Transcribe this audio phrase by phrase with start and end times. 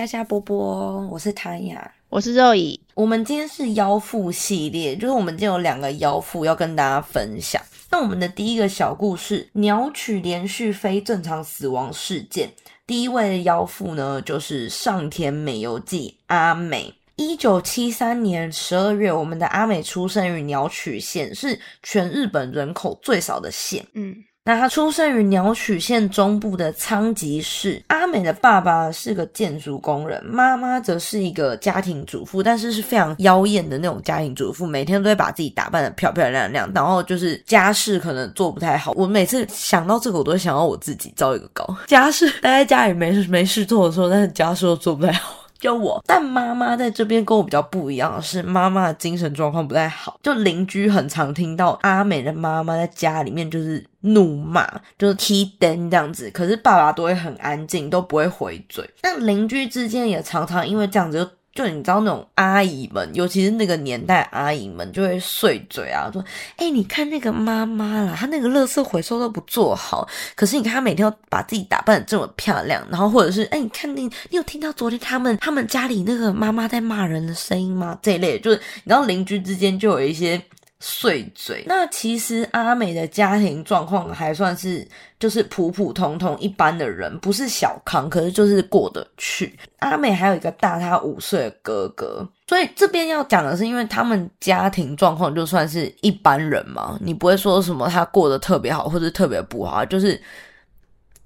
[0.00, 2.80] 们是虾虾波波，我是谭雅，我是肉乙。
[2.94, 7.60] 我们今天是腰腹系列，就是我们今天有两个腰腹要跟大家分享。
[7.90, 12.48] 那我们的第一个小故事，鸟取连续非正常死亡事件。
[12.86, 16.94] 第一位腰腹呢，就是上田美由纪阿美。
[17.16, 23.86] 一九七三年十二月，我们的阿美出生于鸟取县，是全日本人口最少的县。
[23.92, 24.16] 嗯。
[24.42, 27.80] 那他出生于鸟取县中部的仓吉市。
[27.88, 38.92] 阿美的爸爸是个建筑工人，妈妈则是一个家庭主妇，但是是非常妖艳的那种家庭主妇，每天都会把自己打扮的漂漂亮亮，然后就是家事可能做不太好。
[38.96, 45.34] 我每次想到这个，我都想到我自己造一个高家事，待在家里没事没事做的时候，但是家事都做不太好。
[45.60, 50.18] 就我，但妈妈在这边跟我比较不一样的是，妈妈的精神状况不太好。
[50.22, 54.66] 就邻居很常听到阿美的妈妈在家里面就是怒骂，
[54.98, 58.88] 就是踢灯这样子，可是爸爸都会很安静，都不会回嘴。
[59.02, 61.20] 但邻居之间也常常因为这样子。
[61.20, 61.30] 就
[61.60, 66.24] 就你知道那种阿姨们，尤其是那个年代阿姨们，就会碎嘴啊，说
[66.56, 77.98] ：“哎，你看那个妈妈啦，她那个垃圾回收都不做好，可是你看她每天要把自己打扮的这么漂亮，然后或者是哎，你看你，你有听到昨天他们他们家里那个妈妈在骂人的声音吗？
[78.00, 80.40] 这一类，就是你知道邻居之间就有一些。”
[80.80, 81.62] 碎嘴。
[81.66, 84.86] 那其实阿美的家庭状况还算是
[85.18, 89.56] 就是普普通通一般的人，不是小康，可是就是过得去。
[89.78, 100.20] 阿美还有一个大她五岁的哥哥，所以这边要讲的是，因为他们家庭状况就算是一般人嘛，你不会说什么他过得特别好或者特别不好，就是。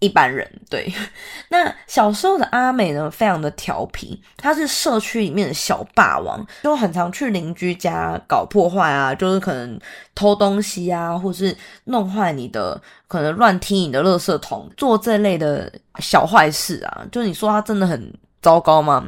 [0.05, 0.93] 一般人对，
[1.49, 9.79] 那小时候的阿美呢，非常的调皮，她是社区里面的小霸王，就很常去邻居家搞破坏啊，就是可能
[10.15, 17.07] 偷东西啊，或是弄坏你的，可能乱踢你的垃圾桶，做这类的小坏事啊。
[17.11, 18.13] 就你说她真的很
[18.43, 19.07] 糟糕吗？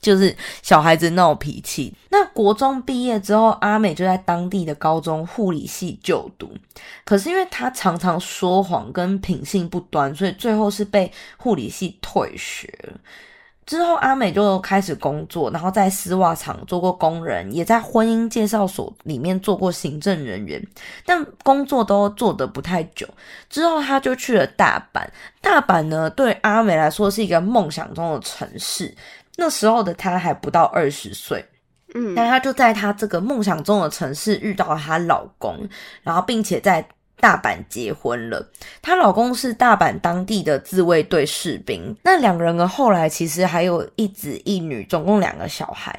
[0.00, 1.94] 就是小孩子闹脾气。
[2.10, 6.50] 那国中毕业之后，阿美就在当地的高中护理系就读。
[7.04, 12.72] 可是因为她常常说谎跟品性不端，所以最后是被护理系退学。
[13.66, 20.66] 之后阿美就开始工作，然后在丝袜厂做过工人，也在婚姻介绍所里面做过行政人员，
[21.04, 23.06] 但工作都做得不太久。
[23.50, 25.06] 之后他就去了大阪。
[25.42, 28.94] 大阪呢，对阿美来说是一个梦想中的城市。
[29.40, 31.44] 那时候的她还不到二十岁，
[31.94, 35.56] 嗯，但她就在她这个梦想中的城市遇到了她老公，
[36.02, 36.84] 然后并且在
[37.20, 38.44] 大阪结婚了。
[38.82, 45.96] 她老公是大阪当地的自卫队士兵，那两个人呢后来其实还有一子一女，总共两个小孩。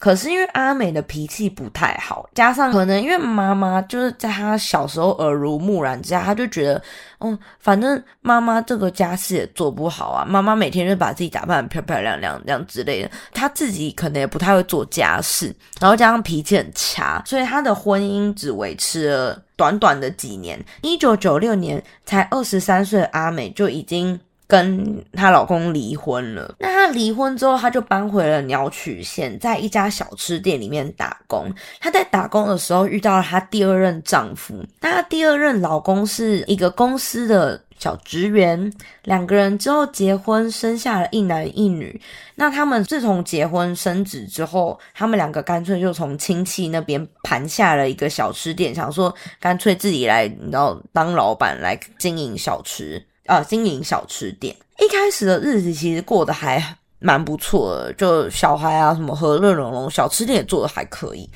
[0.00, 6.82] 可是因为阿美的脾气不太好，加上可能因为妈妈就是在她小时候耳濡目染之下，她就觉得，
[7.18, 20.58] 嗯，反正妈妈这个家事也做不好啊，妈妈每天就把自己打扮得漂漂亮亮这样之类的，她自己可能也不太会做家事，然后加上脾气很差，所以她的婚姻只维持了短短的几年。
[20.80, 24.18] 一九九六年，才二十三岁的阿美就已经。
[24.50, 26.54] 跟她老公离婚了。
[26.58, 31.50] 那她离婚之后，她就搬回了鸟取县，在一家小吃店里面打工。
[31.80, 34.62] 她在打工的时候遇到了她第二任丈夫。
[34.80, 38.70] 那她第二任老公是一个公司的小职员，
[39.04, 41.98] 两个人之后结婚，生下了一男一女。
[42.34, 53.02] 那他们自从结婚生子之后，他们两个干脆就从亲戚那边盘下了一个小吃店，想说干脆自己来，你知道当老板来经营小吃。
[53.30, 56.60] 啊，经营小吃店，一开始的日子其实过得还
[56.98, 61.30] 蛮不错的，就小孩啊什么和乐融融，小吃店也做的还可以。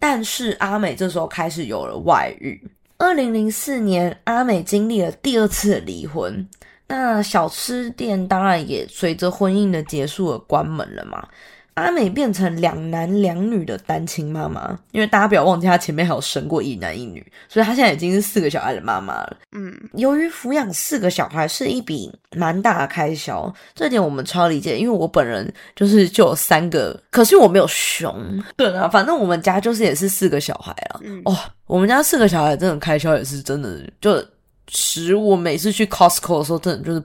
[0.00, 2.60] 但是阿美这时候开始有了外遇。
[2.98, 6.44] 二零零四年，阿美经历了第二次离婚，
[6.88, 11.28] 那小吃店当然也随着婚姻的结束而关门了嘛。
[11.74, 19.36] 阿美变成两男两女的单亲妈妈，因为大家不要忘记，她前面还有生过一男一女，所以她现在已经是四个小孩的妈妈了。
[19.52, 28.42] 嗯，由于抚养四个小孩是一笔蛮大的开销，这点我们超理解，因为我本人就是就有三个，可是我没有熊。
[28.56, 31.00] 对啊，反正我们家就是也是四个小孩啊。
[31.24, 31.36] 哦，
[31.66, 34.22] 我们家四个小孩真的开销也是真的，就
[34.68, 37.02] 食物每次去 Costco 的时候，真的就是。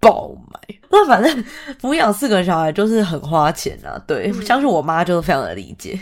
[0.00, 1.44] 爆买， 那反正
[1.80, 4.00] 抚养四个小孩就是很花钱啊。
[4.06, 5.98] 对， 相信我妈就是非常的理解。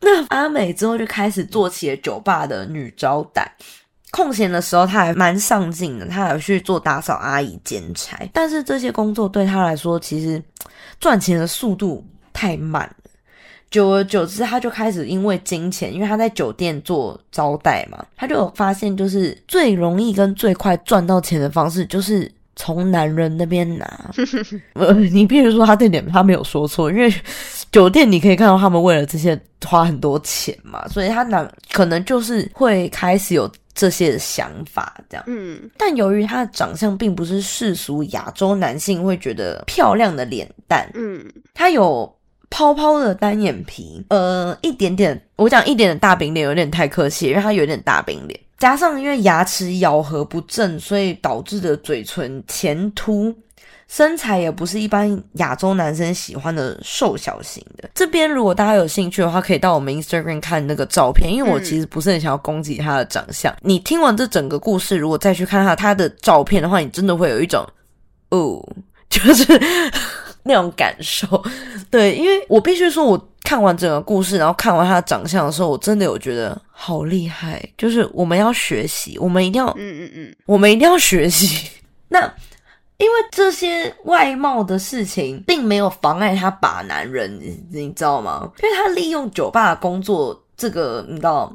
[0.00, 3.50] 那阿美之后就开始做起了酒吧的女招待，
[4.10, 8.18] 空闲的时候她还蛮上进的，她还去做打扫阿姨兼差。
[8.32, 10.40] 但是这些工作对她来说，其实
[11.00, 13.10] 赚钱的速度太慢了。
[13.70, 22.30] 久而久之，她就开始因为金钱，因为她在酒店做招待嘛，她就有发现，就是最容易跟最快赚到钱的方式就是。
[22.56, 24.10] 从男人那边拿。
[24.74, 27.12] 呃，你比如说他这点他没有说错，因为
[27.72, 35.24] 酒店你可以看到他们为了这些花很多钱嘛，所以他男可能就是会开始有这些想法这样。
[35.26, 42.12] 嗯但由于他的长相并不是世俗亚洲男性会觉得漂亮的脸蛋，嗯他有
[42.50, 53.34] 泡泡的单眼皮，呃，一点点，我讲一点点大饼脸有点太客气，因为他有点大饼脸，加上因为牙齿咬合不正，所以导致的嘴唇前凸。
[53.86, 57.88] 身材也不是一般亚洲男生喜欢的瘦小型的。
[57.94, 63.54] 这边如果大家有兴趣的话，可以到我们 Instagram 看那个照片，因为我嗯其实不是很想要攻击他的长相。
[63.60, 67.64] 你听完这整个故事，如果再去看他他的照片的话，你真的会有一种
[68.30, 68.58] 哦，
[69.10, 69.44] 就是
[70.42, 71.44] 那种感受。
[71.90, 77.62] 对，因为我必须说，我看完整个故事，然后看完他的长相的时候，我真的有觉得好厉害。
[77.78, 81.70] 就是我们要学习，我们一定要嗯嗯嗯，我们一定要学习。
[82.08, 82.20] 那
[82.96, 88.50] 因为这些外貌的事情，并没有妨碍他把男人，你你知道吗？
[88.62, 91.52] 因为他利用酒吧的工作，这个你知道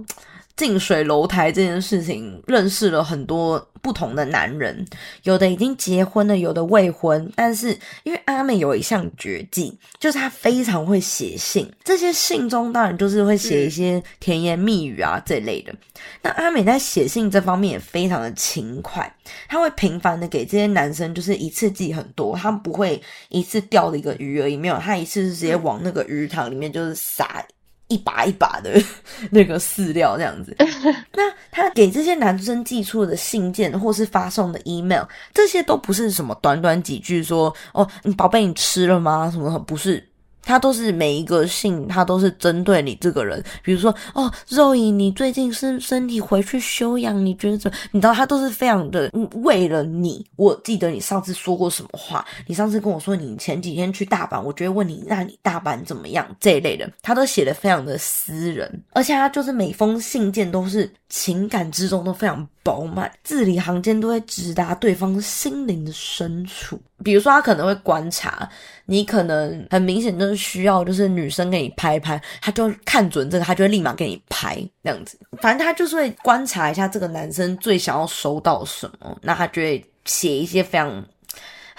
[0.59, 4.85] 近水楼台这件事情，认识了很多不同的男人，
[5.23, 7.31] 有的已经结婚了，有的未婚。
[7.33, 7.69] 但是
[8.03, 15.73] 因为阿美有一项绝技，就是她非常会写信，这些信中当然就是会写一些甜言蜜语啊这类的。
[16.21, 19.09] 那阿美在写信这方面也非常的勤快，
[19.47, 27.41] 她会频繁的给这些男生，就是一次寄很多，她不会一次钓了一个鱼而已，没有，她一次是直接往那个鱼塘里面就是撒
[27.89, 28.81] 一把一把的
[29.29, 30.55] 那个饲料这样子。
[31.13, 35.03] 那他给这些男生寄出的信件或是发送的 email，
[35.33, 39.29] 这些都不是什么短短几句说哦，你宝贝你吃了吗？
[39.29, 40.08] 什么不是？
[40.49, 47.77] 他都是每一个信，他都是针对你这个人，比如说哦，肉姨，你最近是身体回去休养，你觉得怎么？
[47.91, 49.11] 你知道他都是非常的
[49.43, 50.25] 为了你。
[50.37, 52.25] 我记得你上次说过什么话？
[52.47, 56.27] 你上次跟我说你前几天去大阪，我就会问你，那你大阪怎么样？
[56.39, 66.81] 这一类的，他都写的非常的私人，而且他就是每封信件都是情感之中都非常饱满，字里行间都会直达对方心灵的深处。
[67.03, 68.49] 比如说，他可能会观察
[68.89, 75.17] 你，可能很明显就是需要，就是女生给你拍一拍，他就看准这个，他就会立马给你拍这样子。
[75.41, 81.05] 反正他就是会观察一下这个男生最想要收到什么，那他就会写一些非常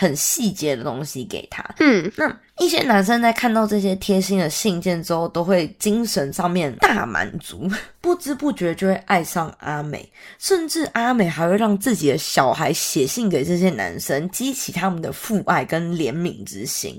[0.00, 1.62] 很细节的东西给他。
[1.78, 7.70] 嗯，那一些男生在看到这些贴心的信件之后，都会精神上面大满足，
[8.00, 16.96] 不知不觉就会爱上阿美，甚至阿美还会让自己的小孩写信给这些男生，激起他们的父爱跟怜悯之心。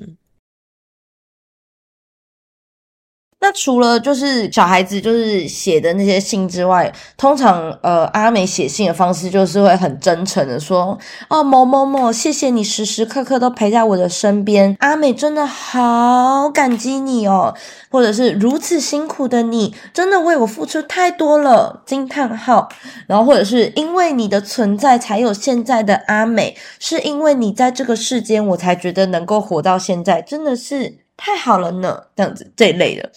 [3.43, 10.95] 那除了就是小孩子就是写的那些信之外，通常呃阿美写信的方式就是会很真诚的说，
[11.27, 17.55] 哦某某某，谢谢你时时刻刻都陪在我的身边，阿美真的好感激你哦，
[17.89, 22.69] 或者是如此辛苦的你，真的为我付出太多了，惊叹号，
[23.07, 33.11] 然后或者是因为你的存在才有现在的阿美，是因为你在这个世间，我才觉得能够活到现在，真的是太好了呢，这样子这一类的。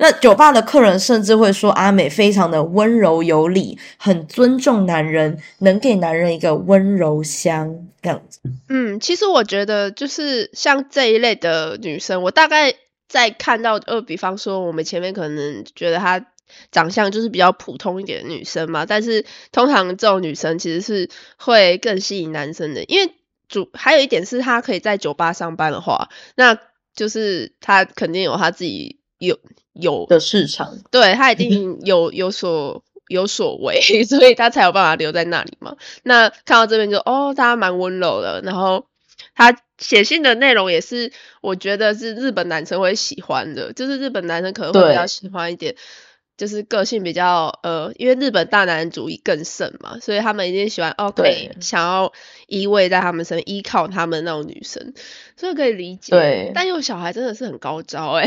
[0.00, 8.40] 那酒吧的客人甚至会说阿美非常的温柔有礼，很尊重男人，能给男人一个温柔乡这样子。
[8.68, 12.74] 嗯，其实我觉得就是像这一类的女生，我大概
[13.08, 16.26] 在看到呃，比方说我们前面可能觉得她
[16.72, 23.12] 长相就是比较普通一点的女生嘛，但是通常这种女生其实是会更吸引男生的，因为
[23.48, 26.58] 主还有一点是她可以在酒吧上班的话，那
[26.98, 29.38] 就是他肯定有他自己有
[29.72, 35.76] 有的市场，对他一定 有有所有所为， 所以他才有办法留在那里嘛。
[36.02, 38.86] 那看到这边就哦，大家蛮温柔的，然后
[39.36, 45.76] 他写信的内容也是，我觉得是日本男生会喜欢的，就是日本男生可能会比较喜欢一点。
[46.36, 52.12] 就是个性比较呃，因为日本大男人主义更盛嘛，所以他们一定喜欢哦，可以对想要
[52.48, 54.92] 依偎在他们身边，依靠他们那种女生，
[55.36, 56.10] 所以可以理解。
[56.10, 58.24] 对但有小孩真的是很高招哎、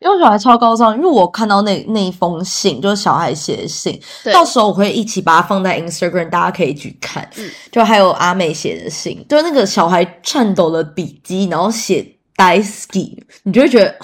[0.00, 4.00] 因为小孩超高尚，因为我看到那那一封信，就是小孩写的信，
[4.32, 7.28] 到时候我会一起把它放在 Instagram，大家可以去看。
[7.36, 12.06] 嗯就还有阿美写的信，就是那个小孩颤抖的笔记，然后写
[12.36, 13.98] “daisuki”，你就会觉得，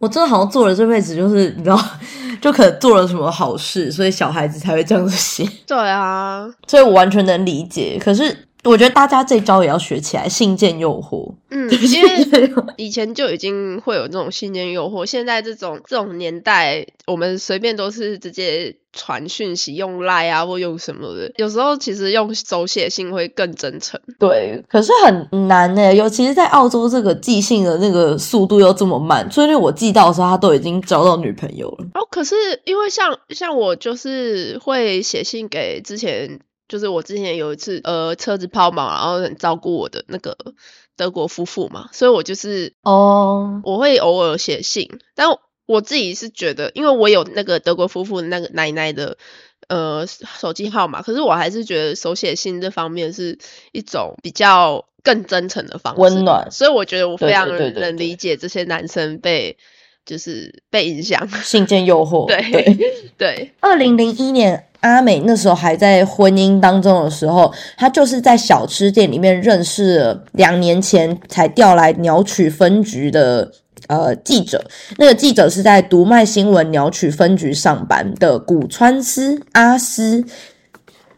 [0.00, 1.78] 我真的好像做了这辈子，就是你知道，
[2.40, 5.46] 就可能做了什么好事，所以小孩子才会这样子写。
[5.66, 7.98] 对啊， 所以我完全能理解。
[8.02, 11.30] 可是我觉得大家这招也要学起来，信件诱惑。
[11.50, 12.26] 嗯，因为
[12.76, 21.32] 以前就已经会有这种信件诱惑，现在这种这种年代，我们随便都是直接传讯息，用赖啊或用什么的。
[21.36, 24.00] 有时候其实用手写信会更真诚。
[24.18, 31.86] 对，可是很难呢，尤其是在澳洲这个寄信的那个速度又这么慢，所以我寄到的时候，他都已经交到女朋友了。
[31.94, 36.40] 哦，可是因为像像我就是会写信给之前。
[36.70, 40.36] 就是我之前有一次，呃，车子抛锚，然后很照顾我的那个
[40.96, 45.26] 德国夫妇嘛，所以我就是哦，我会偶尔写信，但
[45.70, 49.16] 我自己是觉得，因为我有那个德国夫妇那个奶奶的
[49.68, 53.38] 呃手机号码，可是我还是觉得手写信这方面是
[53.72, 59.56] 一种比较更真诚的方式，温暖，所以我觉得我非常能理解这些男生被。
[60.06, 62.26] 就是被影响，信件诱惑。
[62.34, 62.76] 对对
[63.18, 63.52] 对。
[63.60, 73.52] 二零零一年，阿美那时候还在婚姻当中的时候，她就是在小吃店里面认识了两年前才调来鸟取分局的
[73.88, 74.64] 呃记者。
[74.98, 80.24] 那个记者是在读卖新闻鸟取分局上班的古川司阿司。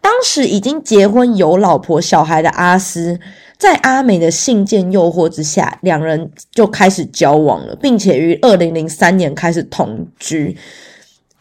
[0.01, 3.21] 当时已经结婚有老婆小孩的阿斯。
[3.59, 10.57] 在阿美的信件诱惑之下，两人就开始交往了，并且于二零零三年开始同居，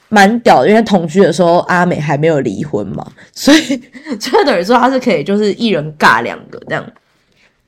[0.07, 0.69] 蛮屌的。
[0.69, 3.75] 因为同居的时候，阿美还没有离婚嘛，所以
[4.21, 6.85] 就等于说他是可以就是一人尬两个这样。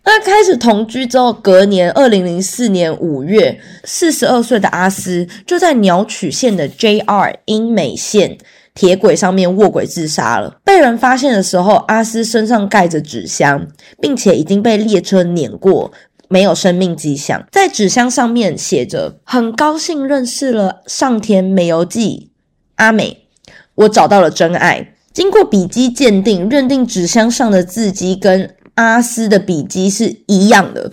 [0.06, 8.38] 那开始同居之后，隔年二零零四年五月，四十二岁的阿斯就在鸟取县的 JR 英美线。
[8.76, 10.58] 铁轨上面卧轨自杀了。
[10.64, 13.68] 被人发现的时候，阿斯身上盖着纸箱，
[14.02, 15.92] 并且已经被列车碾过，
[16.28, 17.46] 没有生命迹象。
[17.52, 22.32] 在纸箱上面写着：“很高兴认识了上田美游记
[22.78, 23.28] 阿美，
[23.76, 30.92] 我找到了真爱。”经过笔迹鉴定，认定纸箱上的字迹跟阿斯的笔迹是一样的，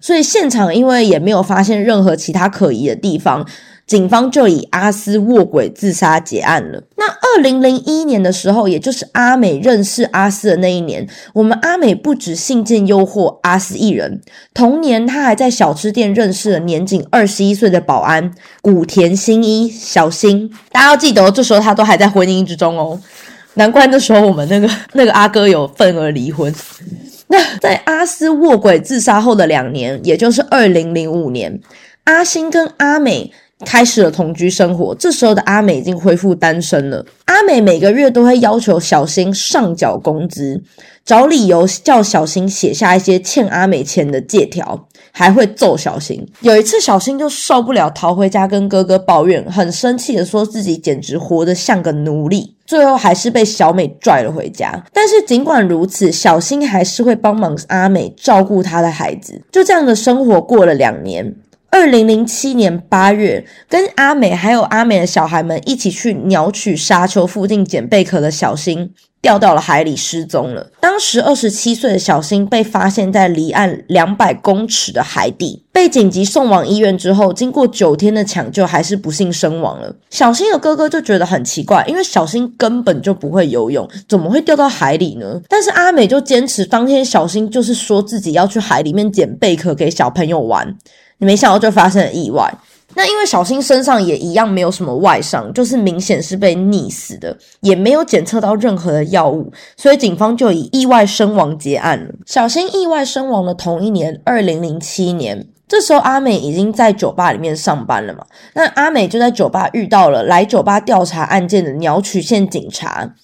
[0.00, 3.46] 所以现场因为也没有发现任何其他可疑的地方。
[3.84, 6.82] 警方就以阿斯卧轨自杀结案了。
[6.96, 14.22] 那二零零一年的时候，也就是阿美认识阿斯的那一年，我们阿美不止信件诱惑阿斯一人，
[14.54, 20.48] 同年他还在小吃店认识了年仅二十一岁的保安古田新一小新。
[20.70, 22.98] 大家要记得，这时候他都还在婚姻之中哦，
[23.54, 26.54] 难怪那时候我们那个那个阿哥有份而离婚。
[27.32, 31.60] 那在阿斯卧轨自杀后的两年，也就是二零零五年，
[32.04, 33.32] 阿星跟阿美。
[33.64, 37.06] 开始了同居生活，这时候的阿美已经恢复单身了。
[37.26, 40.60] 阿美每个月都会要求小新上缴工资，
[41.04, 46.26] 找理由叫小新写下一些欠阿美钱的借条，还会揍小新。
[46.40, 52.56] 有一次，小新就受不了，逃回家跟哥哥抱怨，很生气的说自己简直活得像个奴隶。
[52.66, 54.82] 最后还是被小美拽了回家。
[54.92, 59.40] 但是尽管如此，小新还是会帮忙阿美照顾她的孩子。
[59.52, 61.34] 就这样的生活过了两年。
[61.72, 68.90] 二零零七年八月，跟阿美还有阿美的小孩们一起去鸟取沙丘附近捡贝壳的小新
[69.22, 70.70] 掉到了海里失踪了。
[70.82, 79.96] 当时二十七岁的小新被发现在离岸两百公尺的海底，被紧急送往医院之后，经过九天的抢救，还是不幸身亡了。
[80.10, 85.40] 小新的哥哥就觉得很奇怪，因为小新根本就不会游泳，怎么会掉到海里呢？
[85.48, 90.76] 但是阿美就坚持，当天小新就是说自己要去海里面捡贝壳给小朋友玩。
[91.24, 92.52] 没想到就发生了意外。
[92.94, 102.12] 那因为小新身上也一样没有什么外伤，就是明显是被溺死的，也没有检测到任何的药物，所以警方就以意外身亡结案了。
[102.26, 108.26] 小新意外身亡的同一年，二零零七年，这时候阿美已经在酒吧里面上班了嘛？
[108.52, 113.14] 那阿美就在酒吧遇到了来酒吧调查案件的鸟取县警察。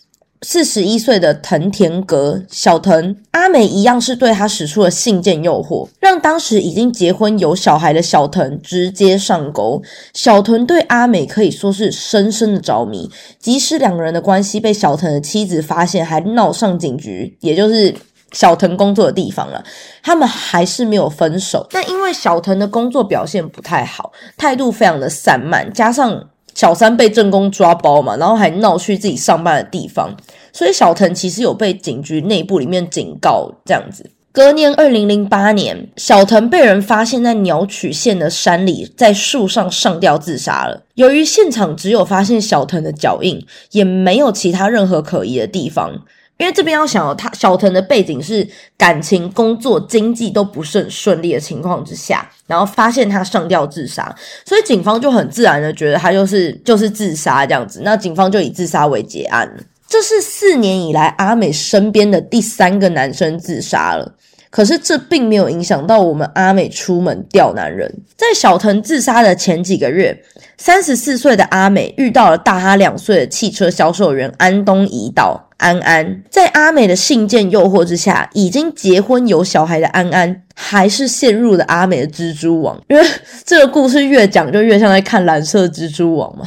[0.43, 9.83] 四十一岁的藤田格小藤阿美一样是对他使出了信件诱惑，让当时已经结婚有小孩的小藤直接上钩。
[10.15, 17.93] 小藤对阿美可以说是深深的着迷，即使两个人的关系被小藤的妻子发现，还闹上警局，也就是
[18.31, 19.65] 小藤工作的地方了，
[20.05, 21.67] 他们还是没有分手。
[21.71, 26.29] 但因为小藤的工作表现不太好，态度非常的散漫，加上。
[26.59, 30.13] 小三被正宫抓包嘛，然后还闹去自己上班的地方，
[30.53, 34.11] 所以小藤其实有被警局内部里面警告这样子。
[34.33, 40.83] 隔年二零零八年，小藤被人发现在鸟取县的山里，在树上上吊自杀了。
[40.95, 46.03] 由于现场只有发现小藤的脚印，也没有其他任何可疑的地方。
[46.39, 54.15] 因为这边要想，他小藤的背景是感情、工作、经济都不是很顺利的情况之下，然后发现他上吊自杀，
[54.47, 57.83] 所以警方就很自然的觉得他就是就是自杀这样子。
[57.85, 59.53] 那警方就以自杀为结案
[59.89, 64.15] 这是四年以来阿美身边的第三个男生自杀了。
[64.51, 67.93] 可是这并没有影响到我们阿美出门钓男人。
[68.17, 70.19] 在小藤自杀的前几个月，
[70.57, 76.25] 三十四岁的阿美遇到了大他两岁的汽车销售员安东怡岛安安。
[76.29, 82.81] 在阿美的信件诱惑之下，已经结婚有小孩的安安，还是陷入了阿美的蜘蛛网。
[82.89, 83.07] 因为
[83.45, 86.47] 这个故事越讲就越像在看蓝色蜘蛛网嘛。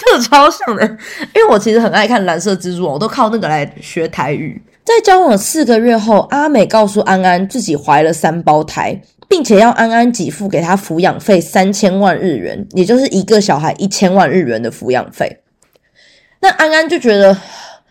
[0.00, 0.86] 这超像的，
[1.34, 4.62] 因为我其实很爱看蓝色蜘蛛网，我都靠那个来学台语。
[4.84, 15.40] 在交往四个月后，阿美告诉安安自己怀了三胞胎，并且要安安给付给她抚养费三千万日元，也就是一个小孩一千万日元的抚养费。
[16.40, 17.36] 那安安就觉得。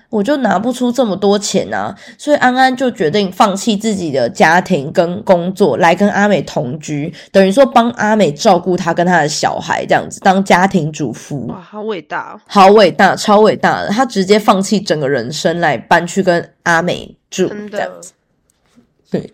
[0.09, 11.47] 我就拿不出这么多钱啊，所以安安就决定放弃自己的家庭跟工作，来跟阿美同居，等于说帮阿美照顾她跟她的小孩，这样子当家庭主妇。
[11.47, 13.89] 哇，好伟大，好伟大，超伟大的！
[13.89, 18.13] 他直接放弃整个人生来搬去跟阿美住，这样子。
[19.11, 19.33] 对，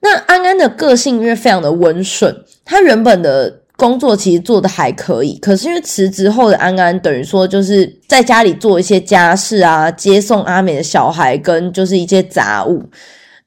[0.00, 3.60] 那安安的个性因为非常的温顺，他原本的。
[3.78, 12.82] 工作其实做的还可以，可是因为辞职后的安安等于说就是在家里做一些家事啊，接送阿美的小孩跟就是一些杂物，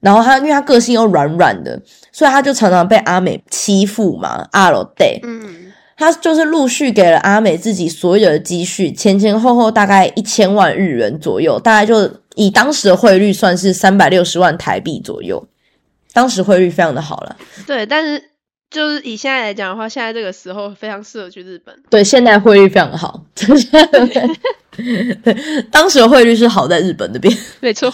[0.00, 1.78] 然后他因为他个性又软软的，
[2.10, 4.48] 所以他就常常被阿美欺负嘛。
[4.52, 15.46] 阿罗 day，嗯，他就是陆续给了阿美自己所有的积蓄，前前后后大概一千万日元左右，大概就以当时的汇率算是三百六十万台币左右，
[16.14, 17.36] 当时汇率非常的好了。
[17.66, 18.31] 对，但是。
[18.72, 21.74] 就是以现在来讲的话，现在这个时候非常适合去日本。
[21.90, 23.22] 对，现在汇率非常好。
[25.70, 27.92] 当时的汇率是好在日本那边， 没错。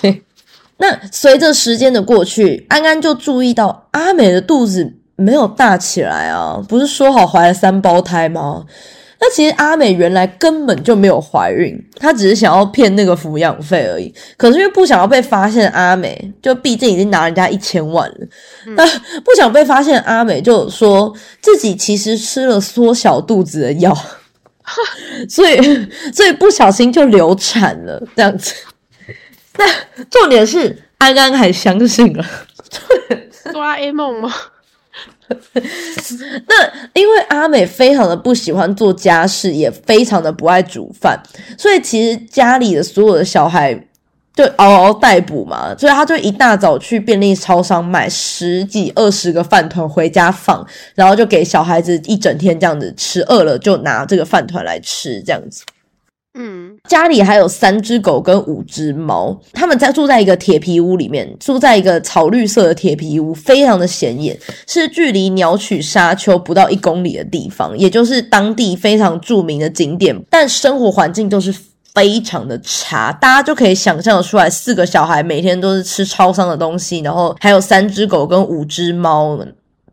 [0.78, 8.64] 那随着时间的过去，安安就注意到阿美的肚子没有大起来啊，不是说好怀了三胞胎吗？
[9.20, 14.14] 那其实阿美原来根本就没有怀孕，她只是想要骗那个抚养费而已。
[14.36, 18.26] 可是因为不想要被发现，阿美就毕竟已经拿人家一千万了，
[18.76, 18.86] 那
[19.24, 23.96] 不想被发现，阿美就说自己其实吃了缩小肚子的药，
[25.28, 25.56] 所以
[26.14, 28.54] 所以不小心就流产了这样子。
[29.56, 29.66] 那
[30.08, 32.24] 重点是安安还相信了，
[33.52, 34.32] 哆啦 A 梦吗？
[36.48, 41.20] 那因为阿美非常的不喜欢做家事，也非常的不爱煮饭，
[41.58, 43.74] 所以其实家里的所有的小孩
[44.34, 55.64] 就嗷嗷待哺嘛，所以他就一大早去便利超商买十几二十个饭团回家放，然后就给小孩子一整天这样子吃，饿了就拿这个饭团来吃，这样子。
[56.34, 71.52] 嗯，家里还有三只狗跟五只猫，他们在住在一个铁皮屋里面，住在一个草绿色的铁皮屋，非常的显眼，是距离鸟取沙丘不到一公里的地方，也就是当地非常著名的景点，但生活环境都是
[71.92, 79.36] 非常的差，大家就可以想象的出来，四个小孩每天都是吃超商的东西，然后还有三只狗跟五只猫。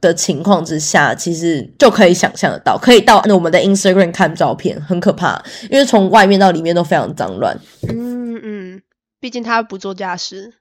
[0.06, 7.58] 的情况之下，其实就可以想象得到，可以到我们的 Instagram 看照片，很可怕，因为从外面到里面都非常脏乱。
[7.90, 8.82] 嗯嗯，
[9.20, 10.54] 毕竟他不做家事，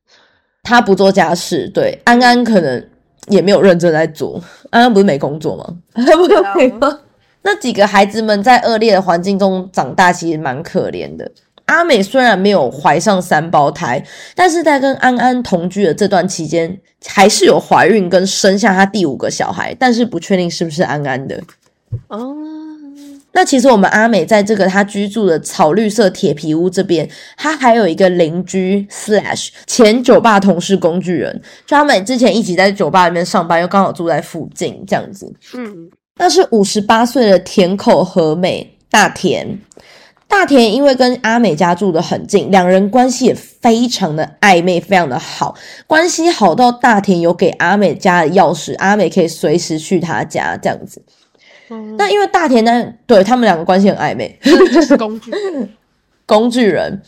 [0.62, 2.88] 他不做家事，对安安可能
[3.28, 4.42] 也没有认真在做。
[4.70, 5.64] 安安不是没工作吗？
[7.42, 11.30] 那几个孩子们在恶劣的环境中长大，其实蛮可怜的。
[11.66, 21.40] 阿美虽然没有怀上三胞胎，但是在跟安安同居的这段期间，还是有怀孕跟生下她第五个小孩，但是不确定是不是安安的。
[22.08, 22.36] 哦，
[23.32, 35.32] 那其实我们阿美在这个她居住的草绿色铁皮屋这边，她还有一个邻居 slash 前酒吧同事工具人，就他们之前一起在酒吧里面上班，又刚好住在附近这样子。
[35.54, 39.58] 嗯，那是五十八岁的田口和美大田。
[40.26, 45.54] 大田因为跟阿美家住的很近，两人关系也非常的暧昧，非常的好，
[45.86, 51.02] 关系好到大田有给阿美家的钥匙，阿美可以随时去他家这样子。
[51.96, 54.38] 那因为大田呢，对他们两个关系很暧昧，
[54.86, 55.32] 是工具
[56.26, 57.00] 工具人。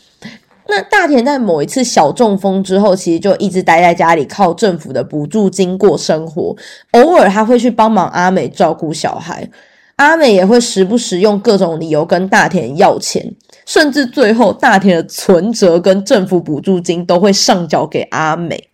[0.69, 6.57] 那大田在某一次小中风之后，其实就一直待在家里，靠政府的补助金过生活，
[6.93, 9.49] 偶尔他会去帮忙阿美照顾小孩。
[9.97, 18.69] 阿美也会时不时用各种理由跟大田要钱，甚至最后大田的存折跟政府补助金都会上缴给阿美。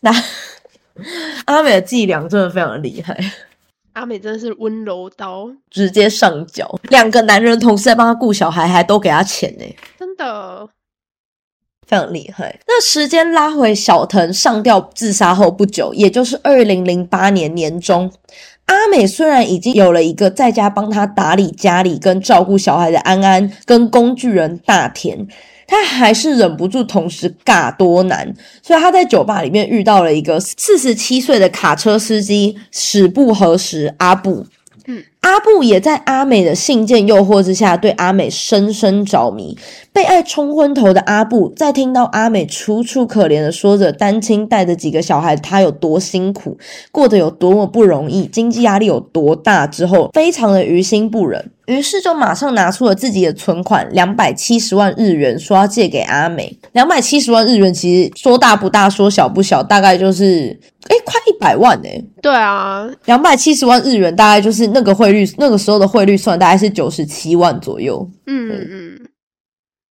[0.00, 0.10] 那
[1.46, 3.18] 阿美的伎俩真的非常的厉害，
[3.94, 6.78] 阿美真的是温柔刀，直接上缴。
[6.90, 9.64] 两个男人同时在帮他顾小孩，还都给他钱呢，
[9.98, 10.68] 真的
[11.86, 12.60] 非常厉害。
[12.66, 18.12] 那时间拉回小藤上吊自杀后不久，也就是二零零八年年中。
[18.66, 25.26] 阿美虽然已经有了一个在家帮他打理家里跟照顾小孩的安安，跟工具人大田。
[25.68, 34.46] 她还是忍不住同时尬多男，所以她在酒吧里面遇到了一个四十七岁的卡车司机死不合时阿布。
[35.26, 39.58] 阿布也在阿美的信件诱惑之下，对阿美深深着迷。
[39.92, 46.56] 被爱冲昏头的阿布，在听到阿美楚楚可怜的说着单亲带着几个小孩，他有多辛苦，
[46.92, 51.50] 过得有多么不容易，经济压力有多大之后，非常的于心不忍。
[51.66, 56.56] 于是就马上拿出了自己的存款两百七十万日元，说要借给阿美。
[56.70, 60.56] 两百七十万日元其实说大不大，说小不小，大概就是
[60.88, 62.04] 哎快一百万哎。
[62.22, 68.08] 对啊，两百七十万日元大概就是那个汇率，那个时候的汇率算大概是九十七万左右。
[68.26, 69.08] 嗯嗯，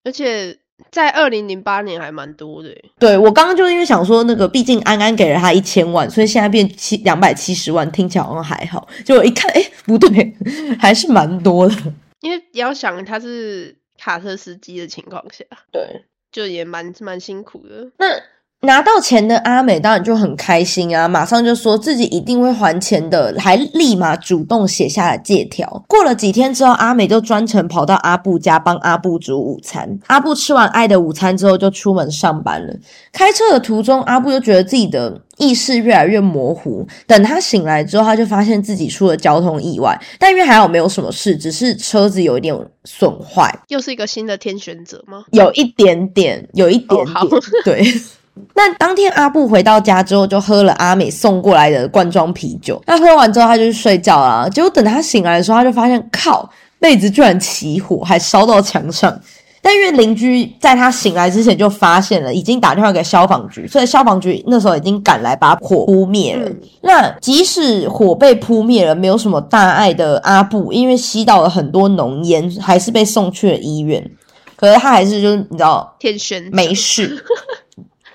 [0.04, 0.58] 而且
[0.90, 2.68] 在二零零八年还蛮多的。
[2.98, 8.86] 对我刚刚就是因为想说，那个毕竟安安给了他一千万，所以现在变七两百七十万，听起来好像还好。
[9.04, 10.36] 就我一看，哎，不对，
[10.78, 11.74] 还是蛮多的。
[12.20, 17.90] 因为你要想他是卡车司机的情况下，对，就也蛮蛮辛苦的。
[17.98, 18.06] 那。
[18.66, 25.84] 拿到钱的阿美当然就很开心啊，马上就说自己一定会还钱的，还立马主动写下了借条。
[25.88, 29.98] 过了几天之后，阿美就专程跑到阿布家帮阿布煮午餐。
[30.08, 32.74] 阿布吃完爱的午餐之后，就出门上班了。
[33.12, 36.86] 开车的途中，阿布就觉得自己的意识越来越模糊。
[37.06, 43.56] 等他醒来之后，他就发现自己出了交通意外，但因为还好没有什么事，只是车子有一点损坏。
[43.68, 45.24] 又是一个新的天选者吗？
[45.30, 47.84] 有一点点，有一点点，对。
[48.54, 52.82] 那当天阿布回到家之后，就喝了阿美送过来的罐装啤酒。
[52.86, 54.48] 那喝完之后，他就去睡觉了。
[54.50, 59.18] 结果等他醒来的时候，他就发现靠，被子居然起火，还烧到墙上。
[59.62, 66.48] 但因为邻居在他醒来之前就发现了，已经打电话给消防局，所以消防局那时候已经赶来把火扑灭了。
[66.82, 74.08] 那即使火被扑灭了，没有什么大碍的阿布，因为吸到了很多浓烟，还是被送去了医院。
[74.54, 77.24] 可是他还是就是你知道，天选没事。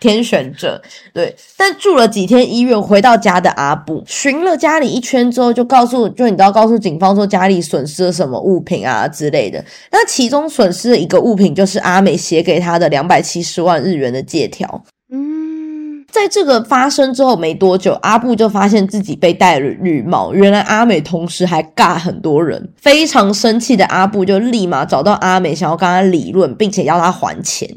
[0.02, 0.82] 天选者
[1.14, 9.64] 对，但住了几天医院，回到家的阿布寻了家里一圈之后，就告诉，就你知道告诉警方说家里损失了什么物品啊之类的。
[9.92, 14.84] 那其中损失的一个物品就是阿美写给他的两百七十万日元的借条。
[15.14, 22.72] 嗯，在这个发生之后没多久，阿布就发现自己被戴了绿帽，原来阿美同时还尬很多人。
[22.78, 27.70] 非常生气的阿布就立马找到阿美，想要跟他理论，并且要他还钱。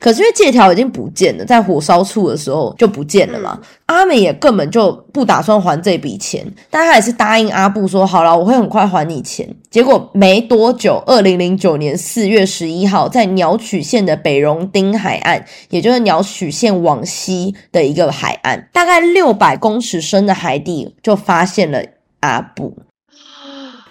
[0.00, 3.60] 可是因为借条已经不见了，在火烧处的时候就不见了嘛。
[3.86, 9.46] 阿美也根本就不打算还这笔钱，但他也是答应阿布说好了，我会很快还你钱。
[9.70, 21.84] 结果没多久，二零零九年四月十一号，在鸟取县的北荣町海岸，也就是鸟取县往西的一个海岸，大概六百公尺深的海底，就发现了
[22.20, 22.74] 阿布。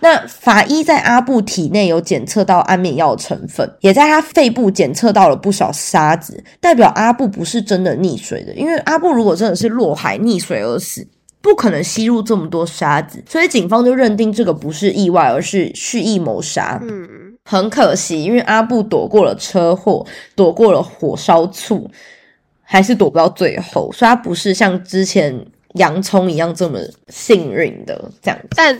[0.02, 8.54] 那法医在阿布体内有检测到安眠药成分，也在他肺部检测到了不少沙子，代表阿布不是真的溺水的。
[8.54, 11.06] 因为阿布如果真的是落海溺水而死，
[11.42, 16.80] 不可能吸入这么多沙子，所以警方就认定这个不是意外，而是蓄意谋杀。
[16.84, 17.08] 嗯，
[17.46, 21.90] 很可惜，因为阿布躲过了车祸，躲过了火烧醋，
[22.62, 28.40] 还是躲不到最后，所以他不是像之前洋葱一样这么幸运的这样。
[28.56, 28.78] 但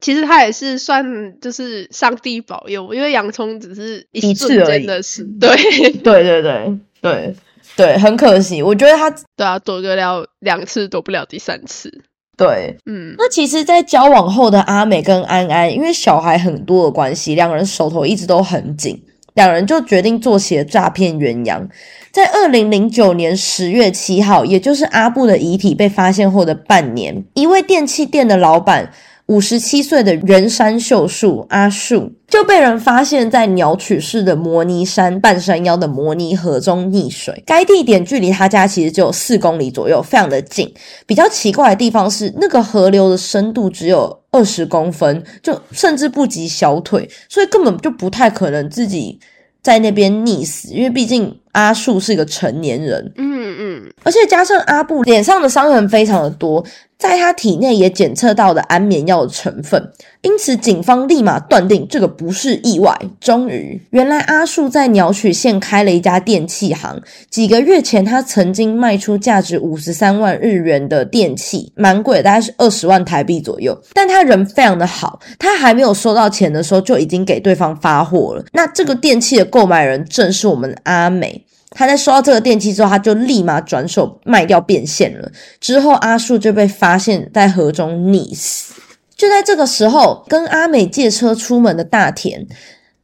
[0.00, 5.24] 其实他也是算就是上帝保佑，因为洋葱只是一瞬间的事。
[5.40, 5.50] 对
[6.04, 7.34] 对对对对
[7.76, 12.02] 对，很可惜，我觉得他对啊，躲得了两次，躲不了第三次。
[12.36, 19.02] 对，嗯，那其实，在交往后的阿美跟安安，因为小孩很多的关系，两人手头一直都很紧，
[19.34, 21.66] 两人就决定做起了诈骗鸳鸯。
[22.12, 28.92] 在二零零九年十月七号，也就是阿布的遗体被发现后的半年，一位电器店的老板。
[29.26, 37.42] 五十七岁的原山秀树阿树就被人发现，在鸟取市的摩尼山半山腰的摩尼河中溺水。
[37.44, 40.72] 该地点距离他家其实只有四公里左右，非常的近。
[41.06, 49.18] 比较奇怪的地方是，那个河流的深度只有二十公分，就甚至不及小腿，所以根本就不太可能自己
[49.60, 53.12] 在那边溺死，因为毕竟阿树是一个成年人。
[53.16, 56.64] 嗯嗯，而且加上阿布脸上的伤痕非常的多。
[56.98, 59.92] 在他体内也检测到了安眠药的成分，
[60.22, 62.98] 因此警方立马断定这个不是意外。
[63.20, 66.98] 终于，原来阿树在鸟取县开了一家电器行。
[67.28, 73.78] 几个月前，他曾经卖出价值五十三万日元的电器，蛮贵，大概是二十万台币左右。
[73.92, 78.42] 但他人非常的好，他还没有收到钱的时候就已经给对方发货了。
[78.54, 81.44] 那这个电器的购买人正是我们阿美。
[81.76, 85.30] 他在收到这个电器之后，他就立马转手卖掉变现了。
[85.60, 88.72] 之后，阿树就被发现在河中溺死。
[89.14, 92.46] 就在这个时候，跟阿美借车出门的大田。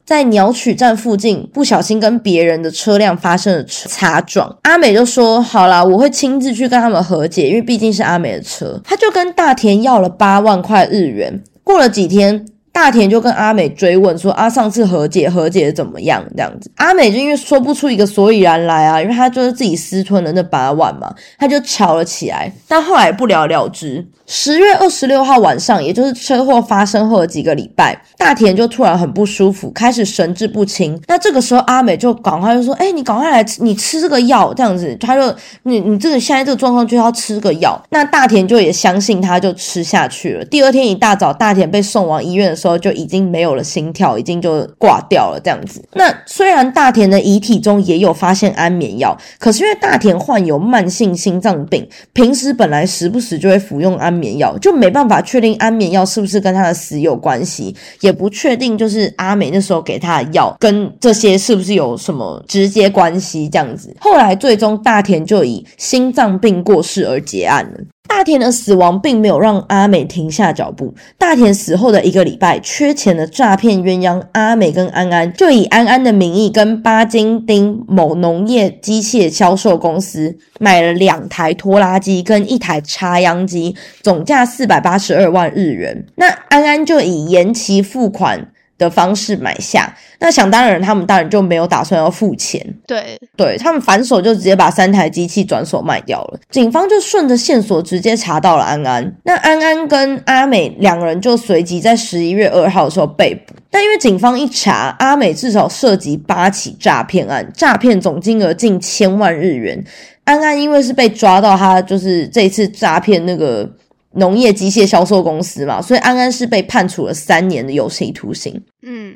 [0.05, 4.59] 在鸟取站附近，不小心跟别人的车辆发生了擦撞。
[4.63, 11.43] 阿美就说：“好啦，我会亲自去跟他们和解，因为毕竟是阿美的车。”他就跟大田要了八万块日元。
[11.63, 12.45] 过了几天。
[12.73, 16.25] 大田就跟阿美追问说：“啊，上次和解和解怎么样？
[16.35, 24.05] 这样子，阿美就因为说不出一个所以然来啊，因为他就是自己私吞了那八万嘛，他就吵了起来，但后来不了了之。
[24.35, 31.01] 十月二十六号晚上，也就是车祸发生后的几个礼拜，大田就突然很不舒服，开始神志不清。
[31.07, 37.81] 那这个时候，阿美就赶快就说：“哎，你赶快来吃，你吃这个药，这样子。”他就你你这个现在这个状况就要吃个药。
[37.91, 40.45] 那大田就也相信他，就吃下去了。
[40.47, 42.73] 第二天一大早，大田被送往医院的时候。
[42.83, 45.81] 就已经没有了心跳，已经就挂掉了这样子。
[45.93, 63.93] 那虽然大田的遗体中也有发现安眠药，可是因为大田患有慢性心脏病，平时本来时不时就会服用安眠眠药，就没办法确定安眠药是不是跟他的死有关系，也不确定就是阿美那时候给他的药跟这些是不是有什么直接关系这样子。
[63.99, 67.81] 后来最终大田就以心脏病过世而结案了。
[68.09, 70.95] 大田的死亡并没有让阿美停下脚步。
[71.19, 86.05] 大田死后的一个礼拜，缺钱的诈骗鸳鸯阿美跟安安就以安安的名义跟巴金丁某农业机械销售公司买了两台拖拉机跟一台插秧机，总价四百八十二万日元。
[86.17, 88.52] 那安安就以延期付款。
[88.83, 92.63] 的方式买下，那想当然，他们当然就没有打算要付钱。
[92.87, 96.41] 对，对他们反手就直接把三台机器转手卖掉了。
[96.51, 99.15] 警方就顺着线索直接查到了安安。
[99.25, 103.55] 那安安跟阿美两个人就随即在十一月二号的时候被捕。
[103.71, 109.83] 但因为警方一查，阿美至少涉及八起诈骗案，诈骗总金额近千万日元。
[110.25, 113.69] 安安因为是被抓到，他就是这次诈骗那个。
[114.15, 118.63] 农业机械销售公司嘛，所以安安是被判处了三年的有期徒刑。
[118.83, 119.15] 嗯，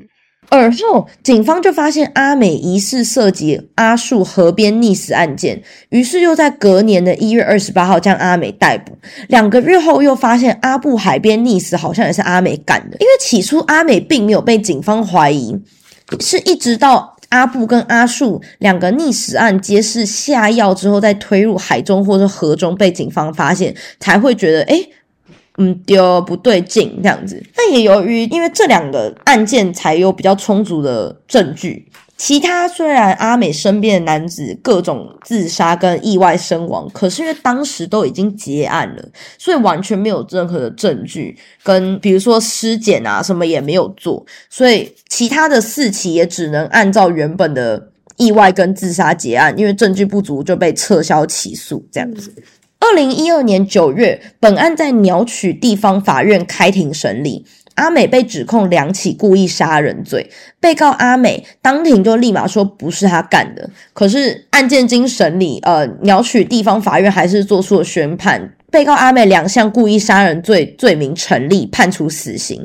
[0.48, 8.96] 而后警方就发现阿美疑似涉及阿树河边溺死案件，于是又在隔年的一月二十八号将阿美逮捕。
[9.28, 12.96] 两个月后又发现阿布海边溺死，好像也是阿美干的。
[13.00, 15.58] 因为起初阿美并没有被警方怀疑，
[16.20, 17.15] 是一直到。
[17.30, 24.80] 阿布跟阿树两个溺死案皆是下药之后再推入海中或者河中被警方发现，才会觉得哎，
[25.58, 27.42] 嗯，丢不对劲这样子。
[27.54, 31.88] 但也由于因为这两个案件才有比较充足的证据。
[32.16, 39.04] 其他虽然阿美身边的男子各种自杀跟意外身亡，可是因为当时都已经结案了，
[39.38, 52.32] 所以完全没有任何的证据，跟比如说尸检啊什么也没有做，所以其他的四起也只能按照原本的意外跟自杀结案，因为证据不足就被撤销起诉这样子。
[52.78, 57.44] 二零一二年九月，本案在鸟取地方法院开庭审理。
[57.76, 60.28] 阿美被指控两起故意杀人罪，
[60.60, 63.70] 被告阿美当庭就立马说不是他干的。
[63.94, 68.52] 可是案件经审理，呃，鸟取地方法院还是做出了宣判。
[68.68, 72.60] 被告阿美两项故意杀人罪罪名成立，判处死刑。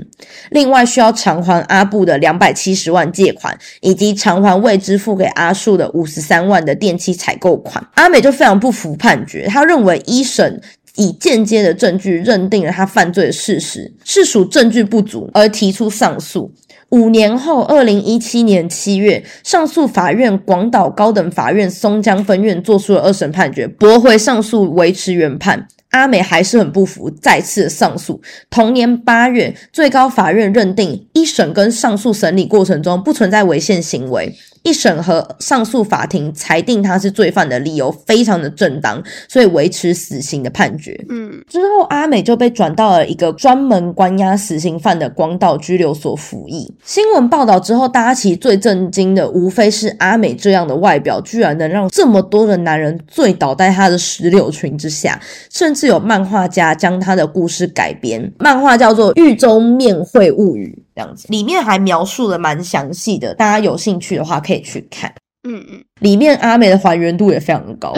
[0.50, 7.86] 另外需要偿还阿布的两百七十万借款，以及偿还未支付给阿树的五十三万的电器采购款。
[7.93, 10.60] 阿美就非常不服判决，他认为一审
[10.95, 16.51] 以间接的证据认定了他犯罪的事实，是属证据不足而提出上诉。
[16.89, 25.67] 五年后，二零一七年七月，上诉法院广岛高等法院松江分院作出了二审判决，驳回上诉，维持原判。
[25.91, 28.21] 阿美还是很不服，再次上诉。
[28.49, 34.34] 同年八月，最高法院认定一审跟上诉审理过程中不存在违宪行为。
[34.63, 41.04] 一审和上诉法庭裁定他是罪犯的理由非常的正当，所以维持死刑的判决。
[41.10, 46.71] 嗯，之后阿美就被转到了一个专门关押死刑犯的广岛拘留所服役。
[46.84, 55.19] 新闻报道之后，大家其实最震惊的无非是阿美这样的外表，居然能让这么多的男人醉倒在她的石榴裙之下，
[55.50, 60.78] 甚至有漫画家将她的故事改编，漫画叫做《狱中面会物语》。
[60.95, 65.13] 这样子，里面还描述的蛮详细的，大家有兴趣的话可以去看。
[65.43, 67.91] 嗯嗯，里面阿美的还原度也非常高，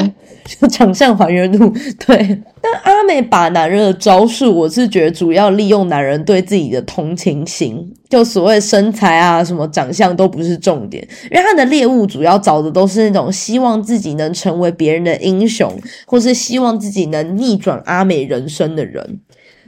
[0.45, 1.67] 就长相还原度。
[2.07, 15.69] 对，但阿美把男人的招数，我是觉得主要利用男人对自己的同情心，就所谓身材啊什么长相都不是重点，因为他的猎物主要找的都是那种希望自己能成为别人的英雄，
[16.07, 19.19] 或是希望自己能逆转阿美人生的人。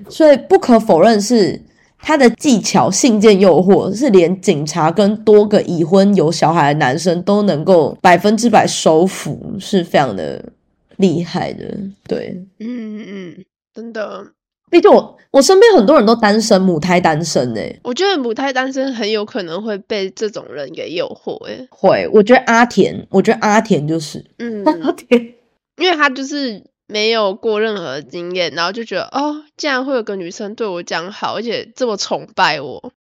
[0.07, 1.64] 所以不可否认是。
[2.08, 10.39] 他的技巧信件诱惑是连警察跟多个已婚有小孩的男生都能够百分之百收服，是非常的
[10.98, 11.65] 厉害的。
[12.08, 14.24] 对，嗯嗯，真的。
[14.70, 25.34] 毕竟我我身边很多人都单身，母胎单身哎、我觉得母胎单身很有可能会被这种人给诱惑，诶会，我觉得阿田，我觉得阿田就是嗯，阿田，
[25.78, 32.91] 因为他就是没有过任何经验，然后就觉得哦，竟然会有个女生对我这样好，而且这么崇拜我，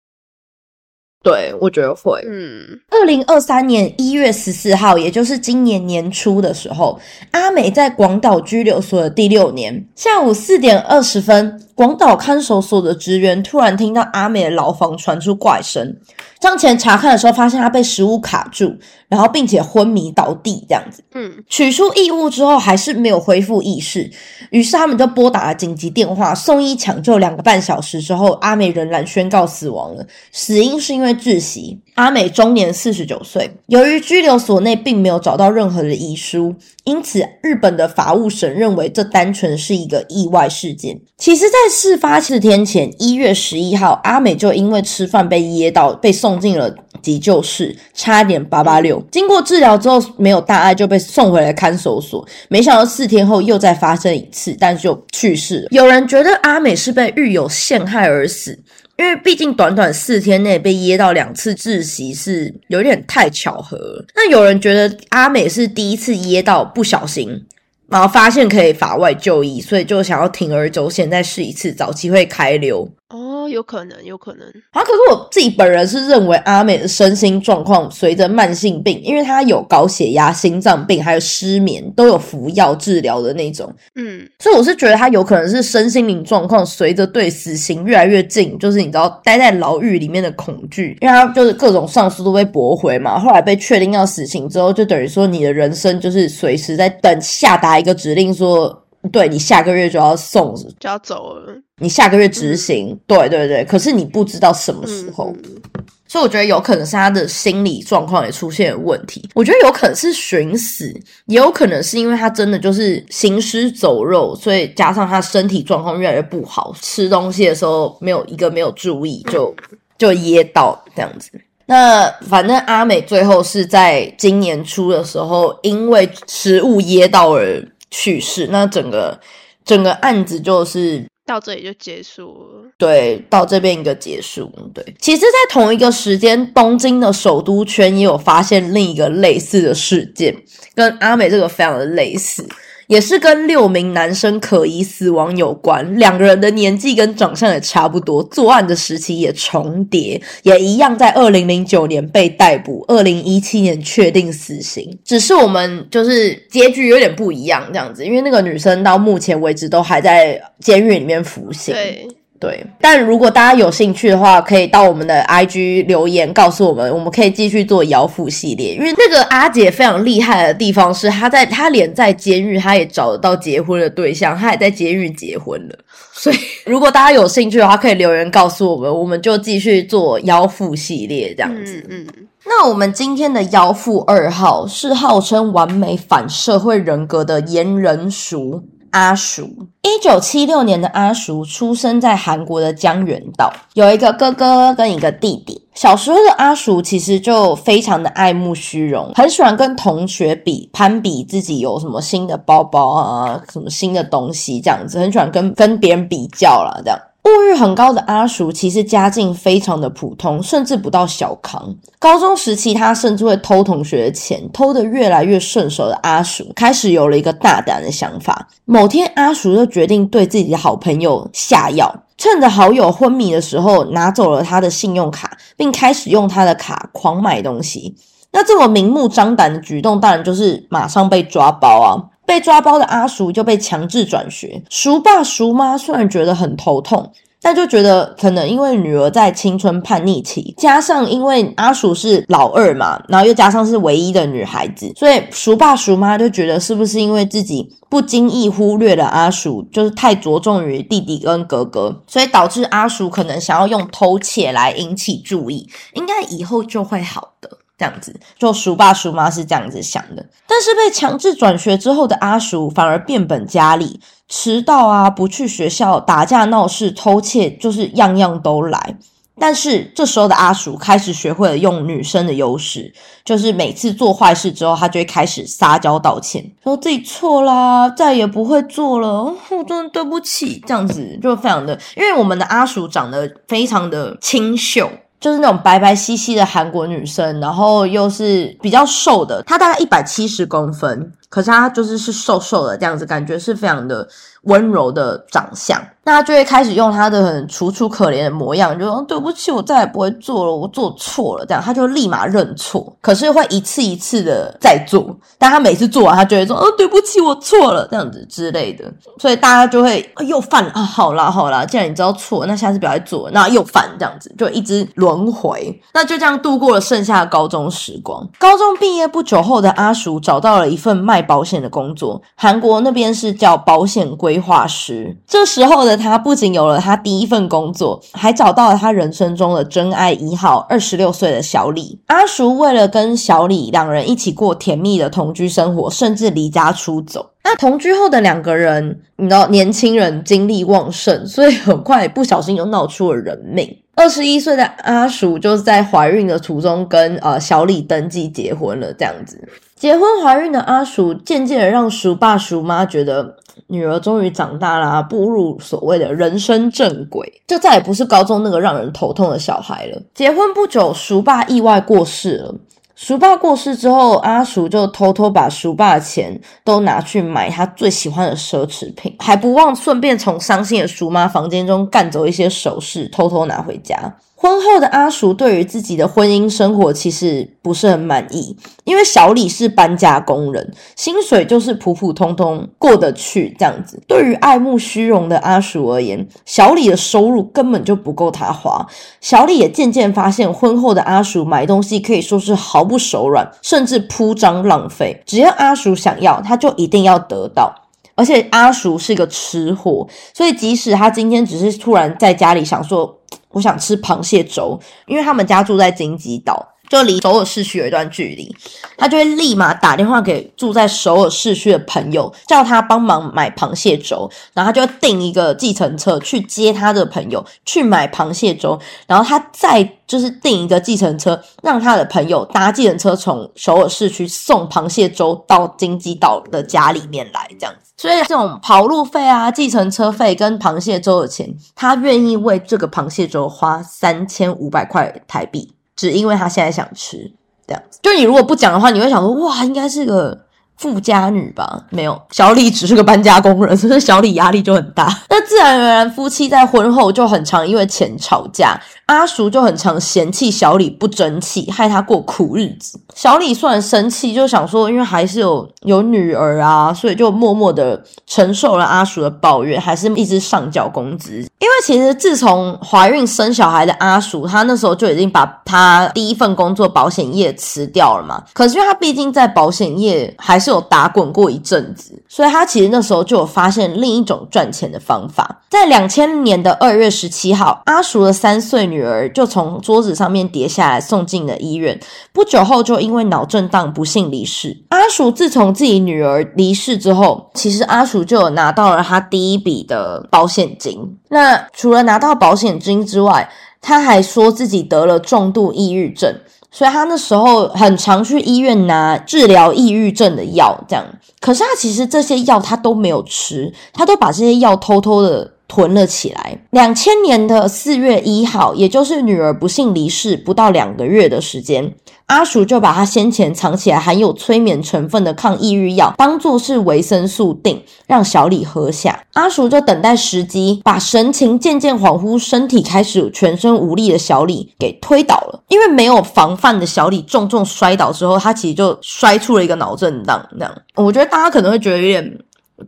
[1.22, 2.22] 对我觉得会。
[2.26, 6.98] 嗯，二零二三年一月十四号，也就是今年年初的时候，
[7.32, 15.96] 阿美在广岛拘留所的第六年下午四点二十分，广岛看守所的职员突然听到阿美的牢房传出怪声，
[16.40, 18.76] 上前查看的时候，发现她被食物卡住，
[19.08, 21.02] 然后并且昏迷倒地这样子。
[21.14, 24.08] 嗯，取出异物之后，还是没有恢复意识，
[24.50, 27.18] 于是他们就拨打了紧急电话，送医抢救。
[27.18, 31.80] 两个半小时之后，阿美仍然宣告死亡了，死因是因为窒息。
[31.94, 33.50] 阿美终年四十九岁。
[33.66, 36.54] 由于拘留所内并没有找到任何的遗书，
[36.84, 41.00] 因此日本的法务省认为这单纯是一个意外事件。
[41.16, 49.00] 其实，在事发四天前，一月十一号，阿美就因为吃饭被噎到，被送进了急救室，差点八八六。
[49.12, 52.26] 经过治疗之后没有大碍，就被送回了看守所。
[52.48, 55.68] 没想到四天后又再发生一次，但就去世了。
[55.70, 58.58] 有人觉得阿美是被狱友陷害而死。
[58.96, 64.04] 因为毕竟短短四天内被噎到两次窒息是有点太巧合。
[64.14, 67.44] 那有人觉得阿美是第一次噎到不小心，
[67.88, 72.88] 然后发现可以法外就医，所以就想要铤而走险再试一次，找机会开溜。
[73.10, 73.23] 哦，
[73.54, 98.80] 有可能，有可能，啊，可是我自己本人是认为阿美的身心状况随着慢性病，因为她有高血压、心脏病，还有失眠，都有服药治疗的那种，嗯，所以我是觉得她有可能是身心灵状况随着对死刑越来越近，就是你知道待在牢狱里面的恐惧，因为她就是各种上诉都被驳回嘛，后来被确定要死刑之后，就等于说你的人生就是随时在等下达一个指令说。
[99.12, 105.60] 对你下个月就要送，就要走了，你下个月执行，对对对，可是你不知道什么时候，嗯
[106.06, 109.28] 所以我觉得有可能是他的心理状况也出现了问题。
[109.34, 110.94] 我觉得有可能是寻死，
[111.26, 119.52] 也有可能是因为他真的就是行尸走肉，所以加上他身体状况越来越不好，吃东西的时候没有一个没有注意，就
[119.98, 121.32] 就噎到这样子。
[121.66, 127.60] 那反正阿美最后是在今年初的时候，因为食物噎到而
[127.90, 128.46] 去世。
[128.52, 129.18] 那整个
[129.64, 132.70] 整个案子就是到这里就结束了。
[132.76, 134.50] 对，到这边一个结束。
[134.74, 140.36] 对，其实，在同一个时间，东京的首都圈也有发现另一个类似的事件，
[140.74, 142.46] 跟阿美这个非常的类似，
[142.86, 145.98] 也是跟六名男生可疑死亡有关。
[145.98, 154.98] 两个人的年纪跟长相也差不多，作案的时期也重叠，也一样在二零零九年被逮捕，二零一七年确定死刑。
[155.04, 161.74] 只是我们就是结局有点不一样，这样子，因为那个女生到目前为止都还在监狱里面服刑。
[161.74, 162.06] 对，
[162.40, 168.74] 对，但如果大家有兴趣的话，可以到我们的 IG 留言告诉我们，我们可以继续做姚父系列。
[168.74, 175.78] 因为那个阿姐非常厉害的地方是，她在她连在监狱，她也找得到结婚的对象，她也在监狱结婚了。
[176.12, 181.82] 所以，如果大家有兴趣的话，可以留言告诉我们，我们就继续做妖妇系列这样子。
[181.88, 188.62] 嗯嗯，那我们今天的妖妇二号是号称完美反社会人格的严仁淑
[188.94, 189.48] 阿叔。
[189.82, 195.60] 一九七六年的阿叔出生在韩国的江原道，有一个哥哥跟一个弟弟。
[195.74, 206.98] 小时候的阿叔其实就非常的爱慕虚荣，很喜欢跟同学比攀比自己有什么新的包包啊，什么新的东西这样子，很喜欢跟跟别人比较啦，这样。
[207.24, 211.74] 物欲很高的阿叔，其实家境非常的普通，甚至不到小康。
[211.98, 218.46] 高中时期，他甚至会偷同学的钱，偷得越来越顺手的阿叔，开始有了一个大胆的想法。
[218.66, 227.96] 某天，阿叔就决定对自己的好朋友下药，趁着好友昏迷的时候，拿走了他的信用卡，并开始用他的卡狂买东西。
[228.32, 231.96] 那这么明目张胆的举动，当然就是马上被抓包啊！
[232.26, 234.62] 被抓包的阿叔就被强制转学。
[234.70, 257.58] 叔爸叔妈虽然觉得很头痛，但就觉得可能因为女儿在青春叛逆期，加上因为阿叔是老二嘛，然后又加上是唯一的女孩子，所以叔爸叔妈就觉得是不是因为自己不经意忽略了阿叔，就是太着重于弟弟跟哥哥，所以导致阿叔可能想要用偷窃来引起注意，应该以后就会好的。
[257.76, 263.98] 这样子，就叔爸叔妈是这样子想的，但是被强制转学之后的阿叔反而变本加厉，
[264.28, 268.96] 迟到啊，不去学校，打架闹事、偷窃，就是样样都来。
[269.36, 272.94] 但是这时候的阿鼠开始学会了用女生的优势，
[273.24, 284.88] 就是每次做坏事之后，他就会开始撒娇道歉，说自己错啦，再也不会做了，我真的对不起，这样子就非常的，因为我们的阿鼠长得非常的清秀。
[285.24, 294.06] 就是那种白白兮兮的韩国女生，然后又是比较瘦的，她大概一百七十公分，可是他就是是瘦瘦的这样子，感觉是非常的
[294.42, 295.82] 温柔的长相。
[296.06, 308.84] 那他就会开始用他的很楚楚可怜的模样，就说对不起，我再也不会做了，我做错了，这样他就立马认错，可是会一次一次的再做，但他每次做完，他就会说，哦，对不起，我错了，这样子之类的，
[309.18, 318.28] 所以大家就会又犯了啊，好啦好啦，既然你知道错，那下次不要再做了，那又犯这样子，就一直轮回，那就这样度过了剩下的高中时光。
[318.38, 325.94] 高中毕业不久后的阿叔找到了一份卖保险的工作，韩国那边是叫保险规划师，这时候的。
[326.04, 331.98] 他不仅有了他第一份工作，还找到了他人生中的真爱一号，二十六岁的小李。
[332.08, 337.30] 阿叔为了跟小李两人一起过甜蜜的同居生活，甚至离家出走。
[337.42, 343.74] 那同居后的两个人，你知道，年轻人精力旺盛，所以很快不小心就闹出了人命。
[343.94, 349.48] 二十一岁的阿鼠就是在怀孕的途中跟呃小李登记结婚了，这样子。
[349.76, 353.36] 结婚怀孕的阿鼠渐渐的让鼠爸鼠妈觉得。
[353.68, 360.02] 女儿终于长大啦，步入所谓的人生正轨，就再也不是高中那个让人头痛的小孩了。
[360.12, 362.54] 结婚不久，鼠爸意外过世了。
[362.96, 373.96] 叔爸过世之后，阿叔就偷偷把叔爸的钱都拿去买他最喜欢的奢侈品，还不忘顺便从伤心的叔妈房间中干走一些首饰，偷偷拿回家。
[374.36, 384.02] 婚后的阿叔对于自己的婚姻生活其实不是很满意，因为小李是搬家工人，薪水就是普普通通过得去这样子。
[384.06, 388.86] 对于爱慕虚荣的阿叔而言，小李的收入根本就不够他花。
[389.20, 395.22] 小李也渐渐发现，婚后的阿叔买东西可以说是毫不手软，甚至铺张浪费。
[395.24, 397.74] 只要阿叔想要，他就一定要得到。
[398.16, 403.20] 而且阿叔是个吃货，所以即使他今天只是突然在家里想说。
[403.54, 408.54] 我想吃螃蟹粥，因为他们家住在金鸡岛，就离首尔市区有一段距离。
[408.96, 427.92] 他就会立马打电话给住在首尔市区的朋友，叫他帮忙买螃蟹粥，然后他就订一个计程车去接他的朋友去买螃蟹粥，然后他再就是订一个计程车，让他的朋友搭计程车从首尔市区送螃蟹粥到金鸡岛的家里面来，这样子。
[427.96, 437.32] 所以这种跑路费啊、计程车费跟螃蟹粥的钱，他愿意为这个螃蟹粥花三千五百块台币，只因为他现在想吃
[437.66, 437.98] 这样子。
[438.02, 440.46] 就你如果不讲的话，你会想说哇，应该是个。
[440.84, 445.08] 富家女吧，没有小李只是个搬家工人， 所以小李压力就很大。
[445.30, 448.78] 那自然而然，夫妻在婚后就很常因为钱吵架。
[449.06, 452.98] 阿叔就很常嫌弃小李不争气，害他过苦日子。
[453.14, 461.34] 小李虽然生气，就想说，因为还是有有女儿啊，所以就默默的承受了阿叔的抱怨，还是一直上缴工资。
[461.34, 468.42] 因为其实自从怀孕生小孩的阿叔，他那时候就已经把他第一份工作保险业辞掉了嘛。
[468.54, 475.60] 可是因为他毕竟在保险业还是打滚过一阵子，所以他其实那时候就有发现另一种赚钱的方法。
[475.68, 478.94] 在两千年的二月十七号，阿叔的三岁女。
[478.94, 481.98] 女儿就从桌子上面跌下来，送进了医院。
[482.32, 484.84] 不久后，就因为脑震荡不幸离世。
[484.90, 491.18] 阿叔自从自己女儿离世之后，其实阿叔就有拿到了他第一笔的保险金。
[491.28, 493.50] 那除了拿到保险金之外，
[493.80, 496.32] 他还说自己得了重度抑郁症，
[496.76, 500.76] 所以他那时候很常去医院拿治疗抑郁症的药。
[500.88, 501.06] 这样，
[501.40, 505.53] 可是他其实这些药他都没有吃，他都把这些药偷偷的。
[505.66, 506.58] 囤了起来。
[506.70, 511.94] 两千年的四月一号，也就是女儿不幸离世不到两个月的时间，
[512.26, 519.24] 阿叔就把他先前藏起来含有催眠成分的抗抑郁药当做是维生素锭，让小李喝下。
[519.34, 525.62] 阿叔就等待时机，把神情渐渐恍惚、身体开始全身无力的小李给推倒了。
[525.68, 530.44] 因为没有防范的小李重重摔倒之后，他其实就摔出了一个脑震荡。
[530.52, 532.38] 这样，我觉得大家可能会觉得有点。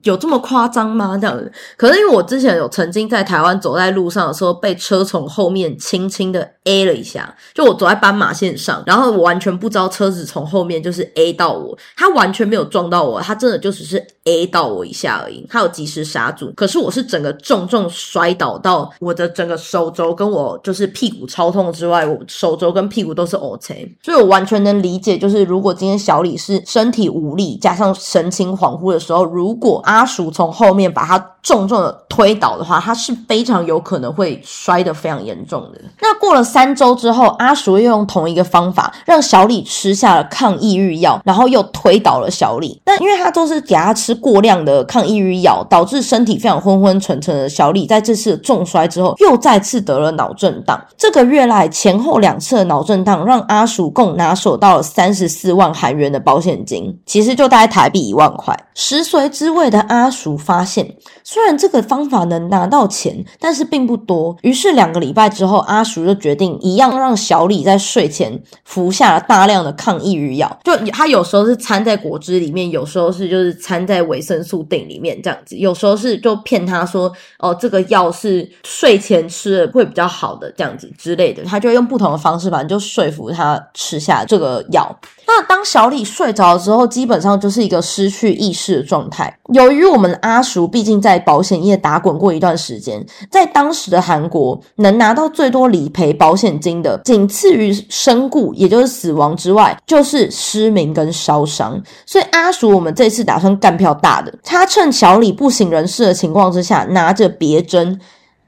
[0.03, 1.17] 有这么夸张吗？
[1.17, 35.81] 这样子，可是因为我之前有曾经在台湾走在路上的时候，被车从后面轻轻的 A 了一下，就我走在斑马线上，然后我完全不知道车子从后面就是 A 到我，他完全没有撞到我，他真的就只是 A 到我一下而已，他有及时刹住，可是我是整个重重摔倒到我的整个手肘跟我就是屁股超痛之外，我手肘跟屁股都是 OK，所以我完全能理解，就是如果今天小李是身体无力加上神情恍惚的时候，如果阿叔从后面把他重重的推倒的话，他是非常有可能会摔得非常严重的。
[36.01, 42.83] 那过了三周之后，阿叔又用同一个方法让小李吃下了抗抑郁药，然后又推倒了小李。
[42.85, 50.77] 那因为他都是给他吃过量的抗抑郁药，导致身体非常昏昏沉沉的小李，在这次重摔之后，又再次得了脑震荡。
[50.99, 58.53] 这个月来前后两次的脑震荡，让阿叔共拿手到了三十四万韩元的保险金，其实就大概台币一万块。
[58.75, 60.97] 食髓知味的阿叔发现，
[61.37, 64.35] 虽然这个方法能拿到钱，但是并不多。
[64.41, 70.59] 于是两个礼拜之后，阿叔就决定一样让小李在睡前服下了大量的抗抑郁药。
[70.65, 81.45] 就他有时候是掺在果汁里面，有时候是就是掺在维生素锭里面这样子，有时候是就骗他说哦这个药是睡前吃会比较好的这样子之类的。
[81.45, 84.99] 他就用不同的方式，反正就说服他吃下这个药。
[85.27, 89.37] 那当小李睡着之后，基本上就是一个失去意识的状态。
[89.53, 101.81] 由于我们阿叔毕竟在保险业打滚过一段时间，在当时的韩国，能拿到最多理赔保险金的，仅次于身故，也就是死亡之外，就是失明跟烧伤。
[102.07, 104.33] 所以阿叔，我们这次打算干票大的。
[104.43, 108.01] 他趁小李不省人事的情况之下，拿着别针。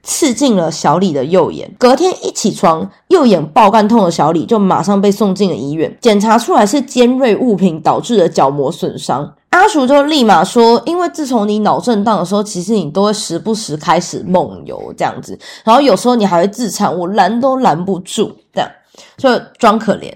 [0.08, 9.34] 刺进了小李的右眼，隔天一起床，右眼爆干痛的小李就马上被送进了医院，检查出来是尖锐物品导致的角膜损伤。
[9.50, 18.70] 阿叔就立马说，因为自从你脑震荡的时候，其实你都会时不时开始梦游这样子，然后有时候你还会自残，我拦都拦不住，这样
[19.18, 19.28] 就
[19.58, 20.10] 装可怜。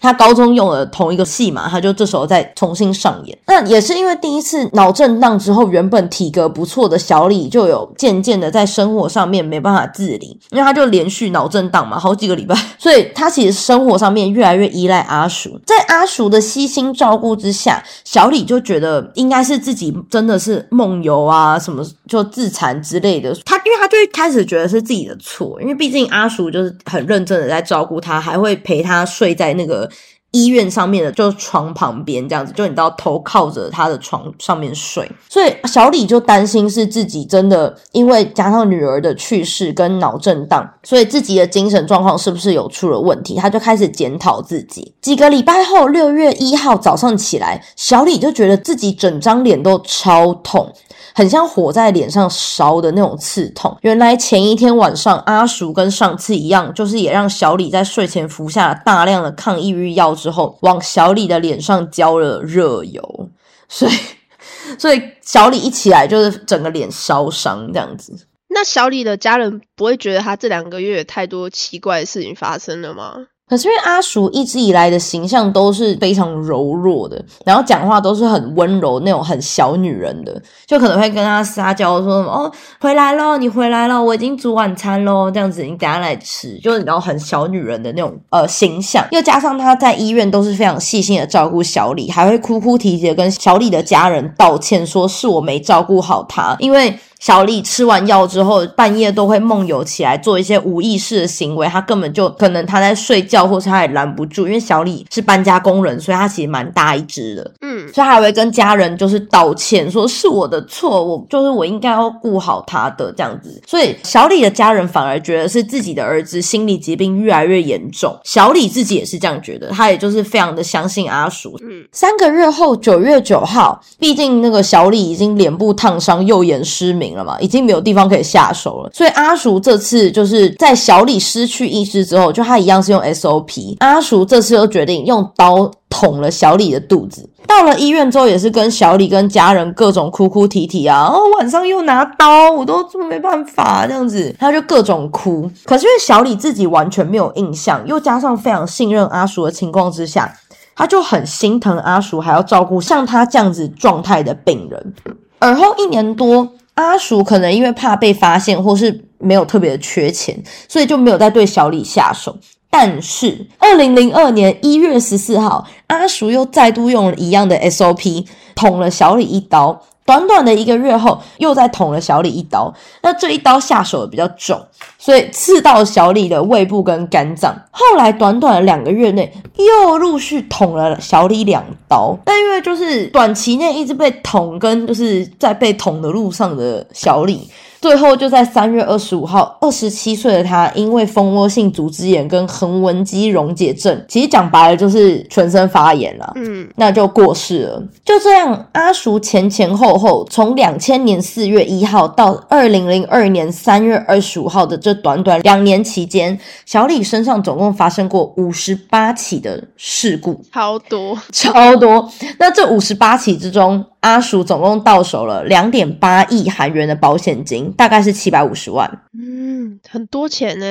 [0.00, 3.36] 他高中用了同一个戏嘛，他就这时候再重新上演。
[3.46, 15.58] 那也是因为第一次脑震荡之后，原本体格不错的小李就有渐渐的在生活上面没办法自理，因为他就连续脑震荡嘛，好几个礼拜，所以他其实生活上面越来越依赖阿叔。
[15.66, 23.34] 在阿叔的悉心照顾之下，小李就觉得应该是自己真的是梦游啊，什么就自残之类的。
[23.44, 29.87] 他因为他就开始觉得是自己的错，因为毕竟阿叔就是很认真的在照顾他，还会陪他睡在那个。
[30.32, 43.36] 医院上面的就床旁边这样子，就你到头靠着他的床上面睡，所以小李就担心是自己真的因为加上女儿的去世跟脑震荡，所以自己的精神状况是不是有出了问题？
[43.36, 44.94] 他就开始检讨自己。
[45.00, 50.70] 几个礼拜后，六月一号早上起来，小李就觉得自己整张脸都超痛。
[51.18, 53.76] 很像火在脸上烧的那种刺痛。
[53.80, 63.30] 原来前一天晚上，阿叔跟上次一样，就是也让小李在睡前服下了大量的抗抑郁药之后，往小李的脸上浇了热油，
[63.68, 63.92] 所以，
[64.78, 68.16] 所以小李一起来就是整个脸烧伤这样子。
[68.50, 73.26] 那小李的家人不会觉得他这两个月太多奇怪的事情发生了吗？
[73.48, 96.98] 可是因为阿叔一直以来的形象都是非常柔弱的，然后讲话都是很温柔那种很小女人的，就可能会跟他撒娇说什么哦回来了，你回来了，我已经煮晚餐喽，这样子你等下来吃，就是然后很小女人的那种呃形象，又加上他在医院都是非常细心的照顾小李，还会哭哭啼啼的跟小李的家人道歉，说是我没照顾好他，因为。
[97.18, 101.66] 小李吃完药之后，半夜都会梦游起来，做一些无意识的行为。
[101.66, 104.46] 他根本就可能他在睡觉，或是他也拦不住。
[104.46, 107.50] 因为小李是搬家工人，所以他其实蛮大一只的。
[107.62, 113.60] 嗯，所以还会跟家人就是道歉，说是我的错，我就是我应该要顾好他的这样子。
[113.66, 118.16] 所以小李的家人反而觉得是自己的儿子心理疾病越来越严重。
[118.22, 121.58] 小李自己也是这样觉得，他也就是非常的相信阿叔。
[121.62, 127.07] 嗯，三个月后，九月九号，毕竟那个小李已经脸部烫伤，右眼失明。
[127.14, 133.76] 了嘛，已经没有地方可以下手了，所以阿叔这次就是在小李失去意识之后，就他一样是用 SOP。
[133.80, 137.28] 阿叔这次又决定用刀捅了小李的肚子。
[137.46, 145.50] 到了医院之后，也是跟小李跟家人各种哭哭啼啼啊，然哦，晚上又拿刀，我都没办法这样子，他就各种哭。
[145.64, 150.30] 可是因为小李自己完全没有印象，又加上非常信任阿叔的情况之下，
[150.76, 154.94] 他就很心疼阿叔，还要照顾像他这样子状态的病人。
[155.38, 156.46] 而后一年多。
[156.78, 162.38] 阿叔可能因为怕被发现，或是没有特别的缺钱，所以就没有再对小李下手。
[162.70, 168.24] 但是，二零零二年一月十四号，阿叔又再度用了一样的 SOP，
[168.54, 169.82] 捅了小李一刀。
[170.08, 172.72] 短短的一个月后，又再捅了小李一刀。
[173.02, 174.58] 那这一刀下手比较重，
[174.96, 177.54] 所以刺到小李的胃部跟肝脏。
[177.70, 182.16] 后来短短的两个月内，又陆续捅了小李两刀。
[182.24, 187.46] 但因为就是短期内一直被捅，跟就是在被捅的路上的小李。
[187.80, 197.82] 最后就在三月二十五号，二十七岁的他因为蜂窝性组织炎跟横纹肌溶解症，其实讲白了就是全身发炎了，嗯，那就过世了。
[198.04, 212.10] 就这样，阿叔前前后后从两千年四月一号到二零零二年三月二十五号的这短短两年期间，小李身上总共发生过五十八起的事故，超多，超多。
[212.38, 218.88] 那这五十八起之中，阿叔总共到手了两点八亿韩元的保险金，大概是七百五十万。
[219.18, 220.66] 嗯，很多钱呢。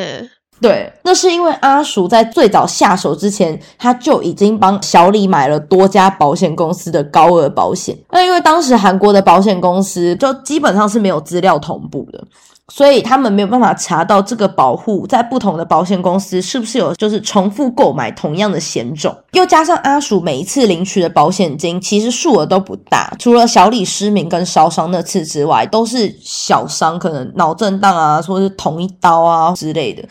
[0.60, 7.96] 对，那是因为阿叔在最早下手之前，他就已经帮小李买了多家保险公司的高额保险。
[8.10, 12.24] 那因为当时韩国的保险公司就基本上是没有资料同步的。
[12.74, 30.04] 所以他们没有办法查到这个保护在不同的保险公司是不是有就是重复购买同样的险种，又加上阿鼠每一次领取的保险金其实数额都不大，除了小李失明跟烧伤那次之外，都是小伤，可能脑震荡啊，或是捅一刀啊之类的。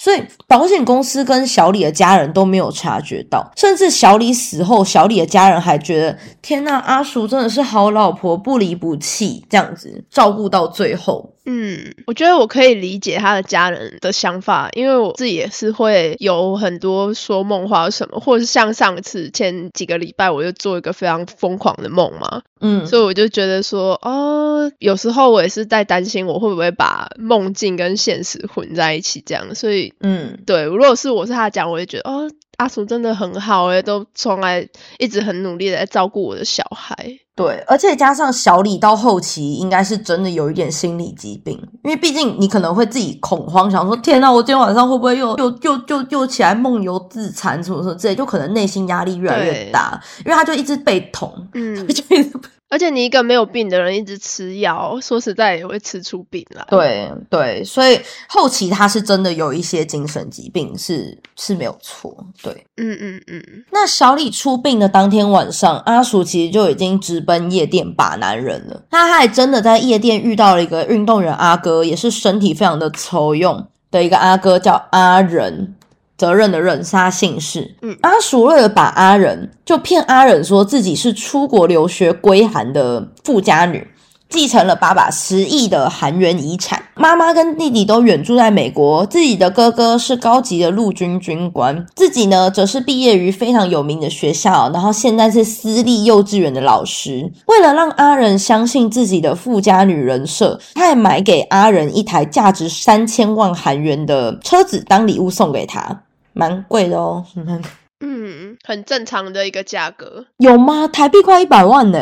[0.00, 11.34] 所以保险公司跟小李的家人都没有察觉到，甚至小李死后，小李的家人还觉得天呐，阿叔真的是好老婆，不离不弃，这样子照顾到最后。
[11.50, 36.94] 嗯，我觉得我可以理解他的家人的想法，因为我自己也是会有很多说梦话什么，或者是像上次前几个礼拜，我就做一个非常疯狂的梦嘛，嗯，所以我就觉得说，哦，有时候我也是在担心我会不会把梦境跟现实混在一起这样，所以，嗯，对，如果是我是他讲，我也觉得，哦，阿叔真的很好诶，都从来一直很努力的在照顾我的小孩。
[37.36, 52.32] 对，而且加上小李到后期应该是真的有一点心理疾病，因为毕竟你可能会自己恐慌，想说天呐，我今天晚上会不会又又又又又起来梦游自残什么什么之类，就可能内心压力越来越大，因为他就一直被捅，嗯， 就一直。
[52.70, 56.64] 而且你一个没有病的人一直吃药，说实在也会吃出病来。
[56.68, 57.98] 对对，所以
[58.28, 62.14] 后期他是真的有一些精神疾病，是是没有错。
[62.42, 63.64] 对，嗯嗯嗯。
[63.70, 68.82] 那小李出殡的当天晚上，阿叔其实就已经直奔夜店把男人了。
[68.90, 75.74] 他还真的在夜店遇到了一个运动员阿哥，也是身体非常的抽用的一个阿哥，叫阿仁。
[76.18, 77.76] 责任的人是他姓氏。
[77.80, 83.86] 嗯，阿叔为了把阿仁，就骗阿仁说自己是出国留学归韩的富家女，
[84.28, 86.82] 继承了爸爸十亿的韩元遗产。
[86.96, 97.30] 妈妈跟弟弟都远住在美国，自己的哥哥是高级的陆军军官，自己呢则是毕业于非常有名的学校，然后现在是私立幼稚园的老师。
[97.46, 106.02] 为了让阿仁相信自己的富家女人设，他还买给阿仁一台价值三千万韩元的车子当礼物送给他。
[106.38, 107.24] 蛮贵的哦，
[108.00, 110.86] 嗯，很正常的一个价格，有吗？
[110.86, 111.98] 台币快一百万呢！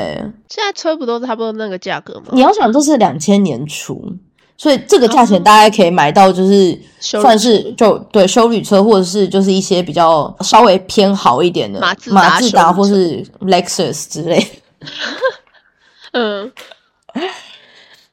[0.50, 2.26] 现在车不都差不多那个价格吗？
[2.32, 4.14] 你要想，这是两千年初，
[4.58, 14.46] 所以这个价钱大概可以买到，就是算是就对修旅车，或者是就是一些比较稍微偏好一点的马马自达或是 Lexus 之类。
[16.12, 16.52] 嗯。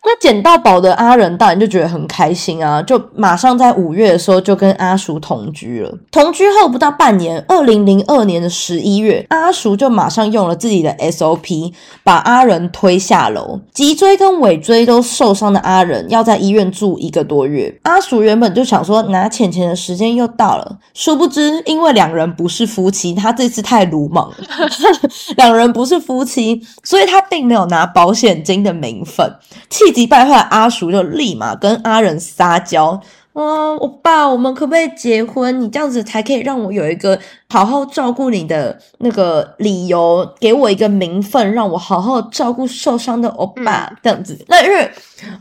[0.06, 5.98] 那捡到宝的阿仁当然就觉得很开心啊，就马上在五月的时候就跟阿叔同居了。
[6.12, 11.72] 同居后不到半年，二零零二年的十一月，阿叔就马上用了自己的 SOP，
[12.04, 13.62] 把阿仁推下楼。
[13.74, 17.74] 脊椎跟尾椎都受伤的阿仁要在医院住一个多月。
[17.84, 24.36] 阿叔原本就想说拿钱钱的时间又到了，殊不知因为两人不是夫妻，他这次太鲁莽了，
[25.38, 29.34] 两人不是夫妻，所以他并没有拿保险金的名分。
[29.70, 33.00] 气急败坏，阿叔就立马跟阿仁撒娇
[33.34, 35.62] ：“嗯，我爸，我们可不可以结婚？
[35.62, 37.18] 你这样子才可以让我有一个
[37.50, 43.92] 好好照顾你的那个理由，给我一个名分，让我好好照顾受伤的欧巴。
[44.04, 44.92] 这样子，那因为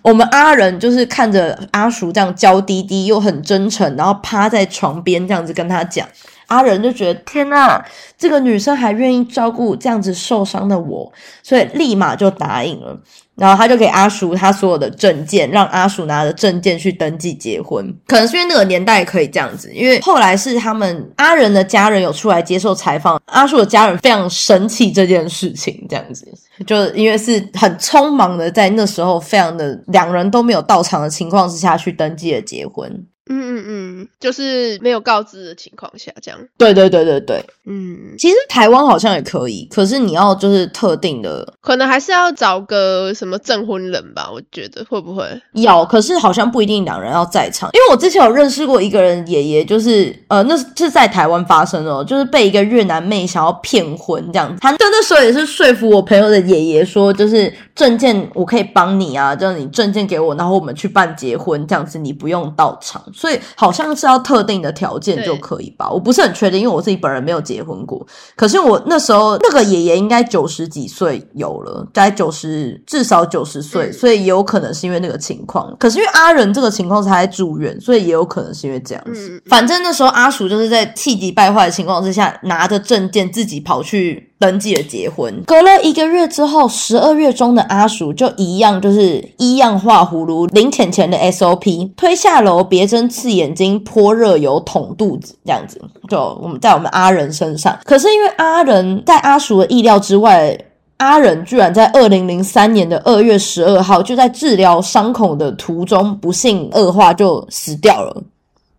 [0.03, 6.07] 我们阿仁就是看着阿叔这样娇滴滴又很真诚，然后趴在床边这样子跟他讲。”
[6.49, 7.83] 阿仁就觉得天呐，
[8.19, 11.11] 这个女生还愿意照顾这样子受伤的我，
[11.43, 12.95] 所以立马就答应了。
[13.43, 17.85] 然后他就给阿叔他所有的证件，让阿叔拿着证件去登记结婚。
[18.07, 26.25] 可能是因为那个年代可以这样子，因为后来是他们阿仁的家人有出来接受采访，阿叔的家人非常生气这件事情，这样子，
[26.65, 33.05] 就因为是很匆忙的，在那时候非常的两人都没有到场的情况之下去登记了结婚。
[33.29, 36.39] 嗯嗯嗯，就是没有告知的情况下，这样。
[36.59, 37.45] 对对对对对。
[37.65, 45.25] 嗯，其实台湾好像也可以，可是你要就是特定的可能还是要找个什么证婚人吧，我觉得会不会？
[45.55, 47.71] 要，可是好像不一定两人要在场。
[47.73, 54.59] 因为我之前有认识过一个人爷爷，就是呃，那是在台湾发生的，就是被一个越南妹想要骗婚这样子。
[54.61, 63.01] 他那时候也是说服我朋友的爷爷说，就是证件我可以帮你啊，就是你证件给我，然后我们去办结婚这样子，你不用到场。
[63.13, 65.91] 所以好像是要特定的条件就可以吧？
[65.91, 68.07] 我不是很确定，因为我自己本人没有结婚过。
[68.35, 75.75] 可是我那时候那个爷爷应该九十几岁有了，大概九十至少九十岁，嗯所以也有可能是因为那个情况。
[75.79, 79.29] 可是因为阿仁这个情况是他在住院，所以也有可能是因为这样子。
[79.29, 84.32] 嗯反正那时候阿叔就是在气急败坏的情况之下，拿着证件自己跑去。
[84.43, 97.79] 登记了结婚，隔了一个月之后，十二月中的阿叔就一样，就是一样画葫芦，零钱钱的 SOP，推下楼，别针刺眼睛，泼热油，捅肚子，这样子，就我们在我们阿仁身上。
[97.85, 100.59] 可是因为阿仁在阿叔的意料之外，
[100.97, 108.21] 阿仁居然在二零零三年的二月十二号，就在治疗伤口的途中不幸恶化，就死掉了。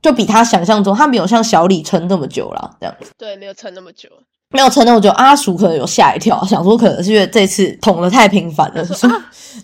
[0.02, 3.12] 就比他想象中，他没有像小李撑那么久了，这样子。
[3.18, 4.10] 对，没有撑那么久。
[4.54, 8.86] 没有承认，我觉得，阿鼠可能有吓一跳，想说可能是因为这次捅的太频繁了，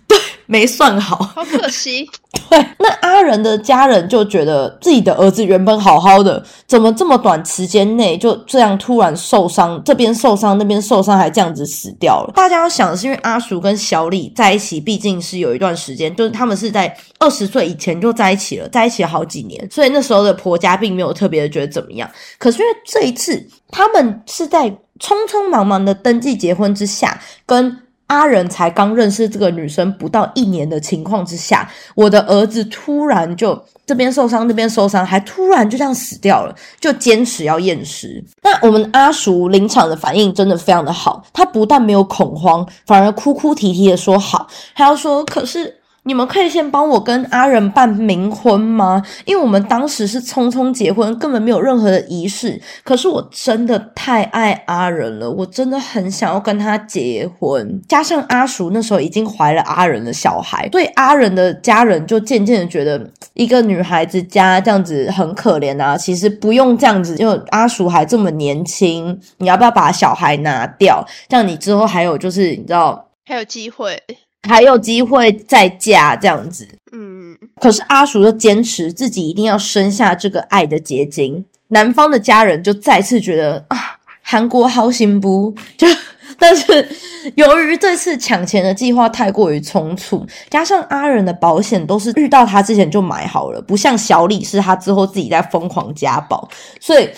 [0.08, 0.18] 对
[0.52, 1.16] 没算好。
[1.18, 2.10] 好可惜，
[2.50, 12.34] 对，那阿仁的家人就觉得自己的儿子原本好好的，怎么这么短时间内就这样突然受伤，这边受伤那边受伤，还这样子死掉了？
[12.34, 22.10] 大家要想的是，因为阿叔跟小李在一起，毕竟是有一段时间，就是他们是在二十岁以前就在一起了，在一起了好几年，所以那时候的婆家并没有特别的觉得怎么样。
[22.40, 24.68] 可是因为这一次，他们是在
[25.00, 27.78] 匆匆忙忙的登记结婚之下，跟
[28.10, 38.24] 阿仁才刚认识这个女生不到一年的情况之下，我的儿子突然就这边受伤那边受伤，还突然就这样死掉了，就坚持要验尸。
[38.44, 45.79] 那我们阿叔临场的反应真的非常的好，他不但没有恐慌，反而哭哭啼啼的说好，还要说可是。
[46.10, 49.00] 你们可以先帮我跟阿仁办冥婚吗？
[49.26, 52.60] 因为我们当时是匆匆结婚，根本没有任何的仪式。
[52.84, 57.80] 可是我真的太爱阿仁了，我真的很想要跟他结婚。
[57.88, 63.00] 加上阿叔那时候已经怀了阿仁的小孩，所以阿仁的家人就渐渐的觉得，
[63.36, 65.96] 一个女孩子家这样子很可怜啊。
[65.96, 71.06] 其实不用这样子，因为阿叔还这么年轻，你要不要把小孩拿掉？
[71.28, 73.06] 这样你之后还有就是你知道。
[73.28, 74.02] 还有机会。
[74.48, 81.44] 还有机会再嫁这样子，嗯，可是阿叔就坚持自己一定要生下这个爱的结晶。
[81.70, 85.54] 男方的家人就再次觉得啊，韩国好行不？
[85.78, 85.88] 就
[86.40, 86.88] 但是
[87.36, 96.48] 由于这次抢钱的计划太过于匆促，加上阿仁的保险都是遇到他之前就买好了，不像小李是他之后自己在疯狂加保，
[96.80, 97.10] 所以。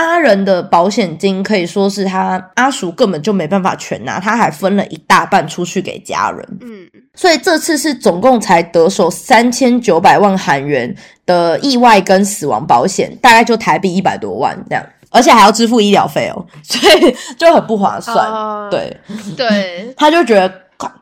[0.00, 6.58] 阿仁的保险金可以说是他阿叔根本就没办法全拿，他还分了一大半出去给家人。
[6.62, 10.94] 嗯，所以这次是总共才得手三千九百万韩元
[11.26, 18.26] 的意外跟死亡保险，大概就台币一百多万这样，而且还要支付医疗费哦，所以就很不划算。
[18.26, 18.96] 哦对，
[19.36, 20.50] 对， 他就觉得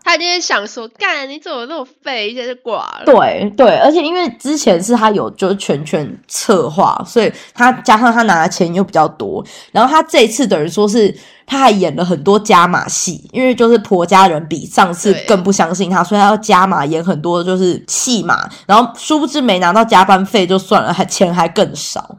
[0.04, 3.02] 他今天想说，干你怎么那么废，一下就挂了。
[3.04, 11.14] 对对，而且因为之前是他有就是全权策划，所以他加上他拿的钱又比较多，然后他这一次等于说是
[11.46, 22.16] 他还演了很多加码戏，因为就是婆家人比上次更不相信他，所以他要加码演很多就是戏码，然后殊不知没拿到加班费就算了，还钱还更少，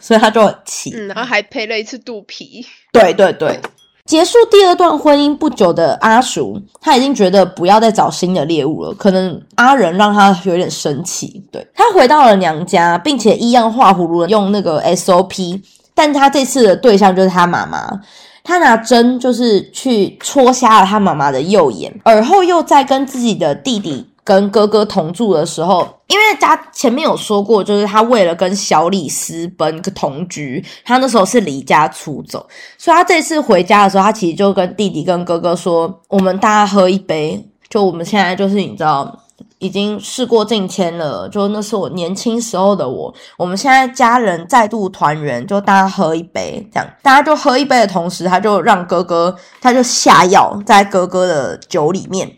[0.00, 0.90] 所以他就很气。
[0.94, 2.66] 嗯，然后还赔了一次肚皮。
[2.92, 3.60] 对对对。
[4.08, 8.94] 结束第二段婚姻不久的阿叔，他已经觉得不要再找新的猎物了。
[8.94, 15.60] 可能阿仁让他有点生气，对他回到了娘家，并且一样画葫芦用那个 SOP，
[15.94, 18.00] 但他这次的对象就是他妈妈。
[18.42, 39.18] 他拿针就是去戳瞎了他妈妈的右眼，而后又在跟自己的弟弟跟哥哥同住的时候，因为他前面有说过，就是他为了跟小李私奔同居，他那时候是离家出走，所以他这次回家的时候，他其实就跟弟弟跟哥哥说：“我们大家喝一杯，就我们现在就是你知道。”
[39.60, 43.12] 已经事过境迁了，就那是我年轻时候的我。
[43.36, 52.30] 我们现在家人再度团圆，就大家喝一杯，这样大家就喝一杯的同时，他就让哥哥，他就下药在哥哥的酒里面。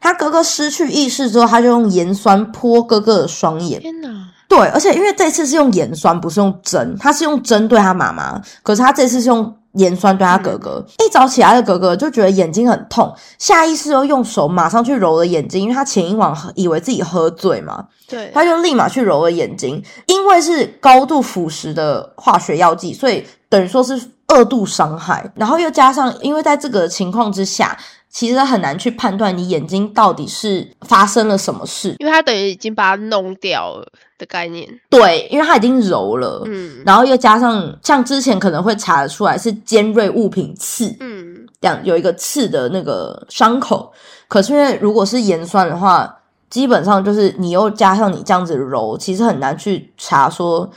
[0.00, 3.80] 他哥哥失去意识之后，他就用盐酸泼哥哥的双眼。
[3.80, 4.08] 天哪！
[4.48, 10.82] 对，而且因为这次是用盐酸，不是用针，他是用针对他妈妈，可是他这次是用盐酸对他哥哥。
[11.04, 19.82] 一早起来的哥哥就觉得眼睛很痛，下意识又用手马上去揉了眼睛，因为他前一晚喝以为自己喝醉嘛，对，他就立马去揉了眼睛。
[20.06, 27.76] 因为是高度腐蚀的化学药剂，所以等于说是二度伤害，然后又加上因为在这个情况之下。
[28.10, 34.66] 其实很难去判断你眼睛到底是发生了什么事，因为它等于已经把它弄掉了的概念。
[34.88, 43.92] 对，因为它已经揉了，嗯，然后又加上像之前可能会查得出来是尖锐物品刺，嗯，这样有一个刺的那个伤口。
[44.26, 50.68] 可是因为如果是盐酸的话，基本上就是你又加上你这样子揉，其实很难去查说。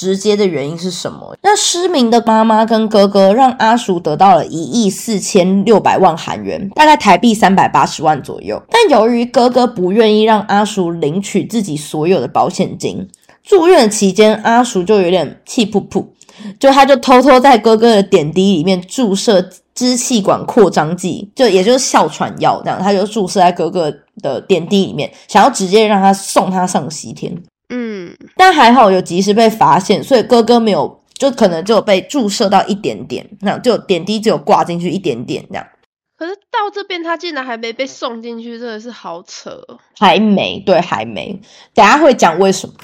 [0.00, 1.36] 直接的原因是什么？
[1.42, 8.62] 那失明的妈妈跟哥哥让阿叔得到了一亿四千六百万韩元，大概台币三百八十万左右。
[8.70, 13.06] 但由于哥哥不愿意让阿叔领取自己所有的保险金，
[13.42, 16.06] 住院期间阿叔就有点气噗噗，
[16.58, 23.92] 就他就偷偷在哥哥的点滴里面注射支气管扩张剂，就也就是哮喘药这样，他就注射在哥哥
[24.22, 27.36] 的点滴里面，想要直接让他送他上西天。
[28.10, 35.66] 嗯，但还好有及时被发现，所以哥哥没有，就可能就被注射到一点点，那就点滴只有挂进去一点点这样。
[36.16, 39.62] 可是到这边他竟然还没被送进去，真的是好扯。
[39.98, 41.40] 还没，对，还没。
[41.72, 42.74] 等下会讲为什么。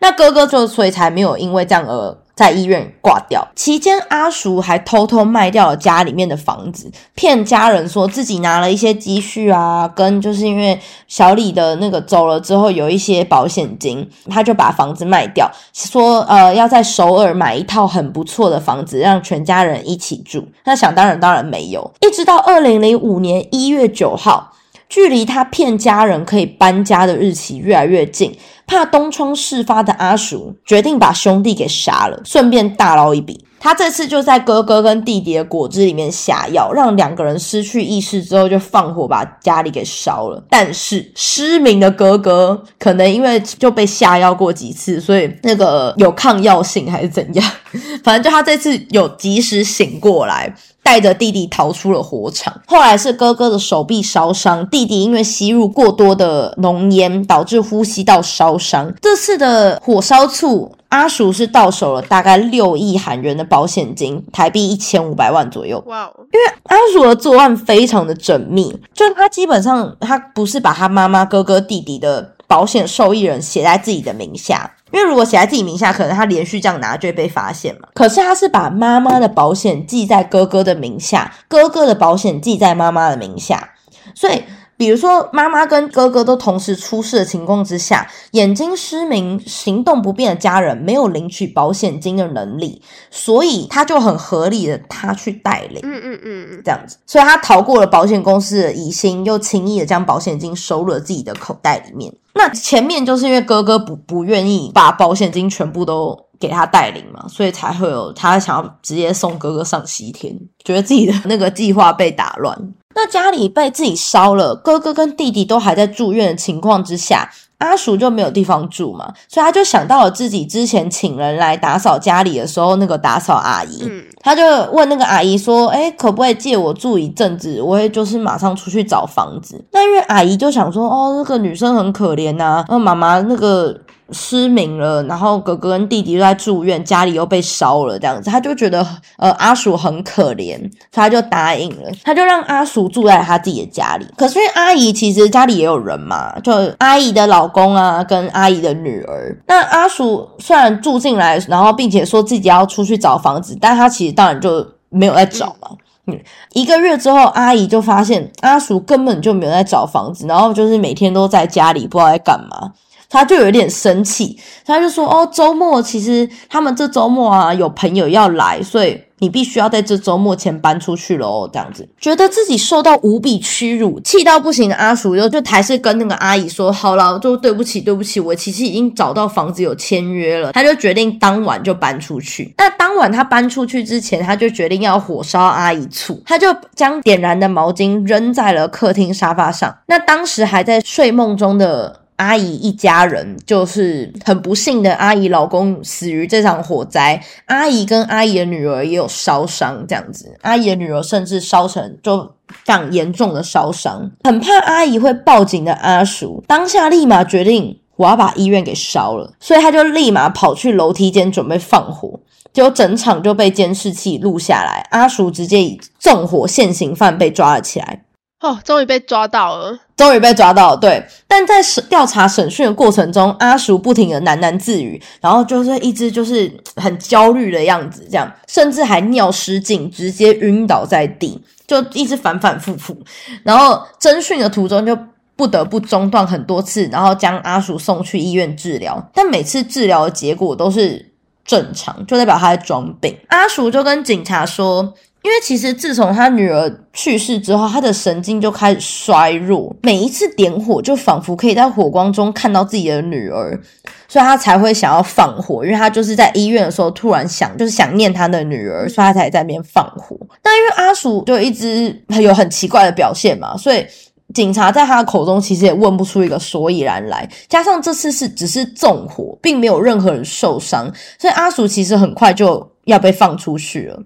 [0.00, 2.18] 那哥哥就所以才没有因为这样而。
[2.38, 10.78] 在医院挂掉期间，阿叔还偷偷卖掉了家里面的房子，骗家人说自己拿了一些积蓄啊，跟就是因为
[11.08, 20.46] 小李的那个走了之后有一些保险金，他就把房子卖掉，说呃要在首尔买一套很不错的房子，让全家人一起住。
[20.64, 24.52] 那想当然当然没有，一直到二零零五年一月九号。
[24.90, 28.34] 距离他骗家人可以搬家的日期越来越近，
[28.68, 33.44] 怕东窗事发的阿叔决定把兄弟给杀了，顺便大捞一笔。
[33.60, 40.40] 他这次就在哥哥跟弟弟的果汁里面下药，让两个人失去意识之后，就放火把家里给烧了。
[40.48, 47.50] 但是失明的哥哥可能因为就被下药过几次，所以那个有抗药性还是怎样，
[48.04, 50.54] 反正就他这次有及时醒过来。
[50.88, 58.90] 带着弟弟逃出了火场，后来是哥哥的手臂烧伤，弟弟因为吸入过多的浓烟，导致呼吸道烧伤。
[59.02, 65.84] 这次的火烧处，阿叔是到手了大概六亿韩元的保险金，台币一千五百万左右。
[65.88, 66.04] 哇！
[66.06, 74.70] 哦因为阿叔的作案非常的缜密，就他基本上他不是把他妈妈、哥哥、弟弟的保险受益人写在自己的名下。
[74.92, 77.88] 因为如果写在自己名下，可能他连续这样拿就会被发现嘛。
[77.94, 83.70] 可是他是把妈妈的保险记在哥哥的名下，哥哥的保险记在妈妈的名下，
[84.18, 84.42] 所以。
[84.78, 102.14] 比如说，妈妈跟哥哥都同时出事的情况之下，眼睛失明、行动不便的家人没有领取保险金的能力，所以他就很合理的他去代领，嗯嗯嗯这样子，所以他逃过了保险公司的疑心，又轻易的将保险金收入了自己的口袋里面。
[102.34, 112.56] 那前面就是因为哥哥不不愿意把保险金全部都给他带领嘛，所以才会有他想要直接送哥哥上西天，觉得自己的那个计划被打乱。
[112.94, 123.88] 那家里被自己烧了，哥哥跟弟弟都还在住院的情况之下，阿叔就没有地方住嘛，所以他就想到了自己之前请人来打扫家里的时候，那个打扫阿姨，
[124.20, 127.60] 他就问那个阿姨说：“哎，可不可以借我住一阵子？
[127.62, 133.78] 我也就是马上出去找房子。”那因为阿姨就想说：“哦，那个女生很可怜呐，那妈妈那个。”
[134.10, 138.86] 失明了，然后哥哥跟弟弟都在住院，家里又被烧了，这样子，他就觉得
[139.18, 140.58] 呃阿叔很可怜，
[140.90, 144.06] 他就答应了，他就让阿叔住在他自己的家里。
[144.16, 149.36] 可是因为阿姨其实家里也有人嘛，就阿姨的老公啊，跟阿姨的女儿。
[149.46, 155.68] 那阿叔虽然住进来，然后并且说自己要出去找房子，但他其实当然就没有在找嘛。
[156.06, 156.18] 嗯，
[156.54, 162.72] 一个月之后，阿姨就发现阿叔根本就没有在找房子，然后就是每天都在家里不知道在干嘛。
[163.10, 182.52] 他就有点生气，他就说：“哦，周末其实他们这周末啊有朋友要来，所以你必须要在这周末前搬出去喽。”这样子，觉得自己受到无比屈辱，气到不行的阿叔就就还是跟那个阿姨说：“好了，就对不起，对不起，我其实已经找到房子有签约了。”他就决定当晚就搬出去。
[182.58, 189.74] 那当晚他搬出去之前，他就决定要火烧阿姨醋，他就将点燃的毛巾扔在了客厅沙发上。
[189.86, 192.00] 那当时还在睡梦中的。
[192.18, 212.18] 阿姨一家人就是很不幸的，阿姨老公死于这场火灾，阿姨跟阿姨的女儿也有烧伤，这样子，阿姨的女儿甚至烧成就非常严重的烧伤，很怕阿姨会报警的阿叔，当下立马决定我要把医院给烧了，所以他就立马跑去楼梯间准备放火，
[212.52, 218.02] 结果整场就被监视器录下来，阿叔直接以纵火现行犯被抓了起来。
[218.40, 220.76] 哦，终于被抓到了，终于被抓到了。
[220.76, 232.96] 对，但在审调查审讯的过程中，阿叔不停的喃喃自语，然后就是一直就是很焦虑的样子，这样，甚至还尿失禁，直接晕倒在地，就一直反反复复。
[233.42, 234.96] 然后侦讯的途中就
[235.34, 241.12] 不得不中断很多次，然后将阿叔送去医院治疗，但每次治疗的结果都是
[241.44, 243.18] 正常，就代表他在装病。
[243.30, 244.94] 阿叔就跟警察说。
[245.22, 253.60] 因为其实自从他女儿去世之后，他的神经就开始衰弱，每一次点火就仿佛可以在火光中看到自己的女儿，
[254.06, 255.64] 所以他才会想要放火。
[255.64, 260.16] 因为他就是在医院的时候突然想，就是想念他的女儿，所以他才在那边放火。
[260.40, 263.84] 但因为阿鼠就一直有很奇怪的表现嘛，所以
[264.32, 267.28] 警察在他的口中其实也问不出一个所以然来。
[267.48, 274.00] 加上这次是只是纵火，并没有任何人受伤，所以阿鼠其实很快就要被放出去了。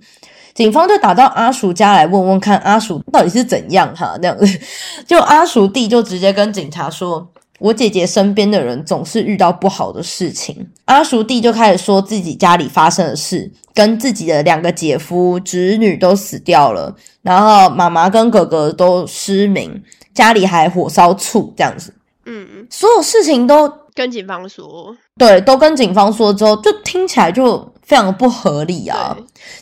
[0.54, 4.46] 警方就打到阿叔家来问问看阿叔到底是怎样哈那样子，
[5.06, 7.26] 就阿叔弟就直接跟警察说
[7.58, 19.82] ：“我姐姐身边的人总是遇到不好的事情。”阿叔弟就开始说自己家里发生的事，跟自己的两个姐夫侄女都死掉了，然后妈妈跟哥哥都失明，
[20.12, 21.94] 家里还火烧醋这样子。
[22.26, 27.70] 嗯嗯，所有事情都跟警方说，对，都跟警方说之后，就听起来就。
[27.84, 29.14] 非常不合理啊！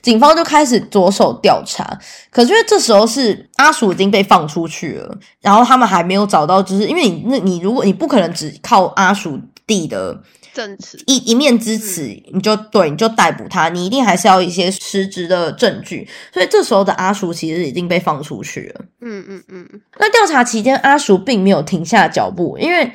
[0.03, 1.99] 警方就开始着手调查，
[2.31, 10.23] 可是因为这时候是阿鼠已经被放出去了，然后他们还没有找到，就是因为你那你如果你不可能只靠阿鼠弟的。
[10.53, 16.09] 证词一一面之词，你就对，你就逮捕他，你一定还是要一些实质的证据。
[16.35, 18.85] 所以这时候的阿叔其实已经被放出去了。
[19.01, 19.81] 嗯嗯嗯。
[20.01, 22.91] 那调查期间，阿叔并没有停下脚步，因为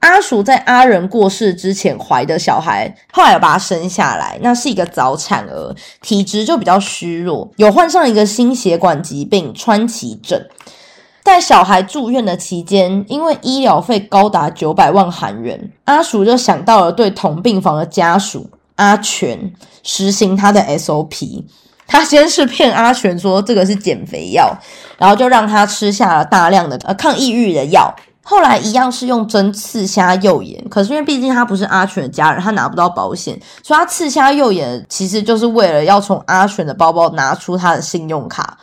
[0.00, 10.40] 阿叔在阿仁过世之前怀的小孩，后来把他生下来，那是一个早产儿，体质就比较虚弱，有患上一个心血管疾病川崎症。
[11.24, 21.44] 在小孩住院的期间，因为医疗费高达九百万韩元，阿鼠就想到了对同病房的家属阿全实行他的 SOP。
[21.86, 24.56] 他先是骗阿全说这个是减肥药，
[24.96, 27.94] 然后就让他吃下了大量的呃抗抑郁的药。
[28.28, 38.58] 后来一样是用针刺瞎右眼，可是因为毕竟他不是阿全的家人，他拿不到保险，所以他刺瞎右眼其实就是为了要从阿全的包包拿出他的信用卡。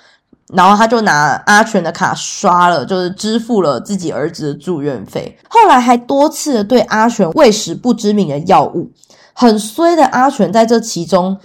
[0.53, 5.35] 然后他就拿阿全的卡刷了，就是支付了自己儿子的住院费。
[5.49, 8.87] 后来还多次的对阿全喂食不知名的药物，
[9.33, 11.35] 很衰的阿全在这其中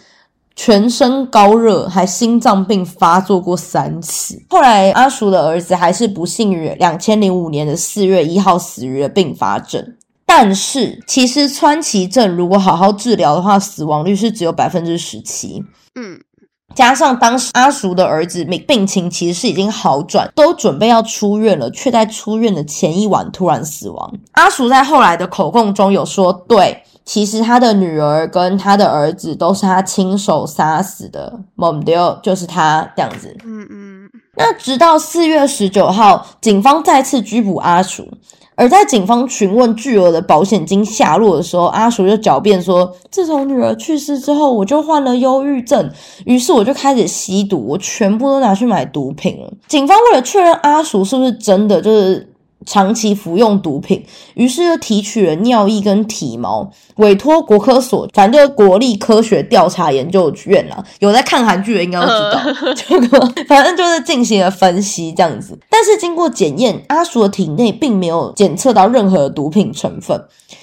[0.56, 4.40] 全身高热，还心脏病发作过三次。
[4.50, 9.96] 后来阿叔的儿子还是不幸于两千零五年的四月一号死于了并发症。
[10.26, 15.64] 但是其实川崎症如果好好治疗的话，死亡率是只有百分之十七。
[15.94, 16.20] 嗯。
[16.72, 24.14] 加上当时阿叔的儿子病病情其实是已经好转，都准备要出院了，却在出院的前一晚突然死亡。
[24.34, 33.36] 阿叔在后来的口供中有说，对，其实他的女儿跟他的儿子都是他亲手杀死的，蒙丢就是他这样子。
[33.44, 34.10] 嗯嗯。
[34.36, 38.06] 那直到四月十九号，警方再次拘捕阿叔。
[38.54, 45.90] 而在警方询问巨额的保险金下落的时候，阿叔就狡辩说：“自从女儿去世之后，我就患了忧郁症，
[46.26, 52.29] 于是我就开始吸毒，我全部都拿去买毒品了。”警方为了确认阿叔是不是真的，就是。
[52.66, 54.04] 长期服用毒品，
[54.34, 60.84] 于是就提取了尿液跟体毛，委托国科所，反正就是国立科学调查研究院啦。
[60.98, 65.58] 有在看韩剧的应该都知道，这个反正就是进行了分析这样子。
[65.68, 70.22] 但是经过检验，阿鼠的体内并没有检测到任何毒品成分。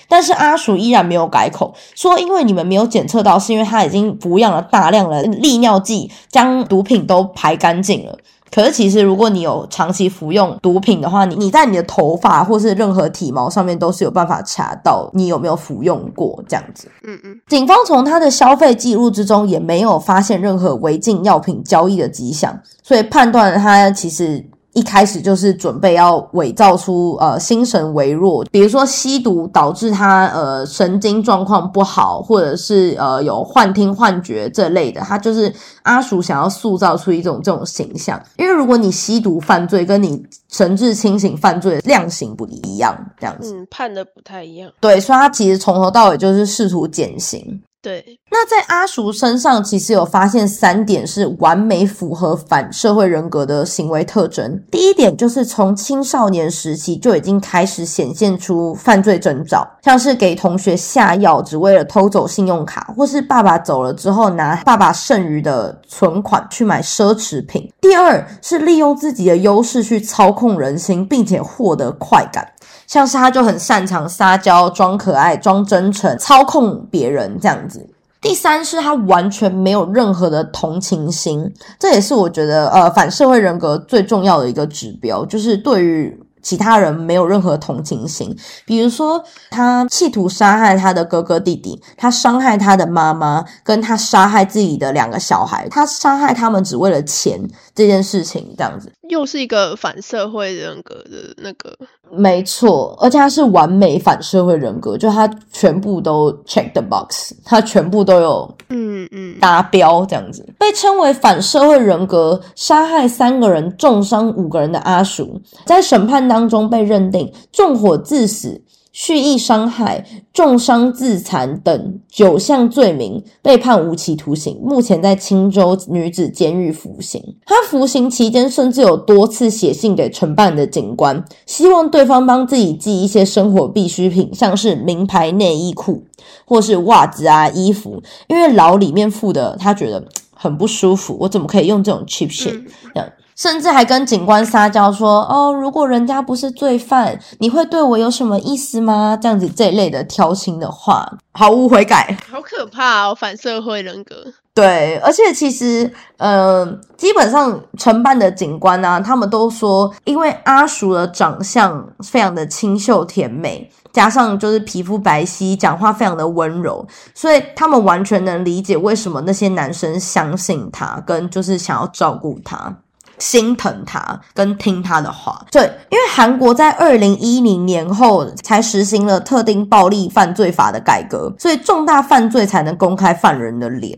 [0.10, 8.18] 但是阿鼠依然没有改口，说因为你们没有检测到，是因为他已经服用了大量的利尿剂，将毒品都排干净了。
[8.54, 16.90] 可是，其实如果你有长期服用毒品的话，你你在你的头发或是任何体毛上面都是有办法查到你有没有服用过这样子。
[17.04, 17.40] 嗯嗯。
[17.48, 24.46] 警方从他的消费记录之中也没有发现任何违禁药品交易的迹象，所以判断他其实。
[24.78, 35.52] 一开始就是准备要伪造出呃心神微弱，比如说吸毒导致他呃神经状况不好，或者是呃有幻听幻觉这类的，他就是
[35.82, 38.22] 阿鼠想要塑造出一种这种形象。
[38.38, 44.72] 因为如果你吸毒犯罪，跟你神志清醒犯罪的量刑不一样，这样子，嗯，判的不太一样。
[44.80, 47.60] 对，所以他其实从头到尾就是试图减刑。
[47.88, 54.62] 对，那在阿叔身上，其实有发现三点是完美符合反社会人格的行为特征。
[54.70, 67.72] 第一点就是从青少年时期就已经开始显现出犯罪征兆，像是给同学下药只为了偷走信用卡，或是爸爸走了之后拿爸爸剩余的存款去买奢侈品。
[67.80, 72.46] 第二是利用自己的优势去操控人心，并且获得快感。
[72.88, 77.88] 像是他就很擅长撒娇、装可爱、装真诚、操控别人这样子。
[78.20, 86.20] 第三是他完全没有任何的同情心，这也是我觉得呃反社会人格最重要的一个指标，就是对于。
[86.48, 88.34] 其他人没有任何同情心，
[88.66, 97.38] 比如说他企图杀害他的哥哥弟弟，他伤害他的妈妈，跟他杀害自己的两个小孩，他杀害他们只为了钱
[97.76, 98.90] 这件事情，这样子。
[99.10, 101.78] 又是一个反社会人格的那个，
[102.10, 116.48] 没错，而且他是完美反社会人格，就他全部都 check the box，他全部都有嗯嗯达标这样子，被称为反社会人格，杀害三个人，重伤五个人的阿叔，在审判当。
[116.48, 118.62] 中被认定纵火致死、
[118.94, 124.58] 蓄意伤害、重伤自残等九项罪名，被判无期徒刑。
[124.64, 127.22] 目前在青州女子监狱服刑。
[127.46, 136.04] 他服刑期间，甚至有多次写信给承办的警官，希望对方帮自己寄一些生活必需品，像是名牌内衣裤
[136.46, 140.04] 或是袜子啊、衣服，因为牢里面付的，他觉得
[140.34, 141.18] 很不舒服。
[141.20, 142.64] 我怎么可以用这种 cheap shit？
[142.94, 143.10] 这样。
[143.36, 153.14] 甚至还跟警官撒娇说：“哦，如果人家不是罪犯，你会对我有什么意思吗？”这样子这一类的挑衅的话，毫无悔改，好可怕哦！
[153.14, 154.34] 反社会人格。
[154.58, 156.66] 对，而且其实，呃，
[156.98, 166.84] 基本上承办的警官啊，他们都说，因为阿叔的长相非常的清秀甜美，加上就是皮肤白皙，讲话非常的温柔，
[167.14, 172.76] 所以他们完全能理解为什么那些男生相信他，跟就是想要照顾他。
[173.20, 183.98] 心疼他跟听他的话，对，因为韩国在二零一零年后才实行了特定暴力犯罪法的改革，所以重大犯罪才能公开犯人的脸。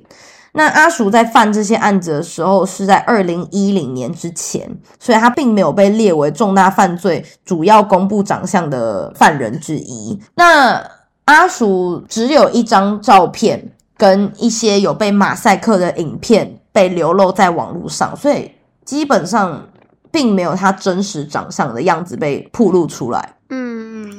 [0.53, 4.69] 那阿叔在犯这些案子的时候是在二零一零年之前，
[4.99, 10.19] 所以他并没有被列为重大犯罪主要公布长相的犯人之一。
[10.35, 10.81] 那
[11.25, 18.51] 阿叔只有一张照片跟一些有被马赛克的影片被流露在网络上，所以。
[18.85, 19.69] 基本上
[20.09, 23.35] 并没有他真实长相的样子被曝露出来。
[23.51, 24.11] 嗯。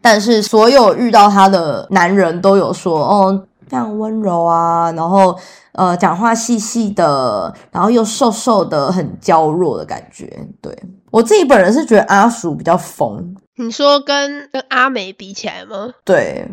[0.00, 5.34] 但是所有遇到他的男人都有说，哦，非常温柔啊，然后
[5.72, 10.46] 呃，讲话细细的，然后又瘦瘦的，很娇弱的感觉。
[10.60, 10.76] 对
[11.10, 13.34] 我自己本人是觉得阿鼠比较疯。
[13.56, 15.94] 你说跟跟阿美比起来吗？
[16.04, 16.46] 对。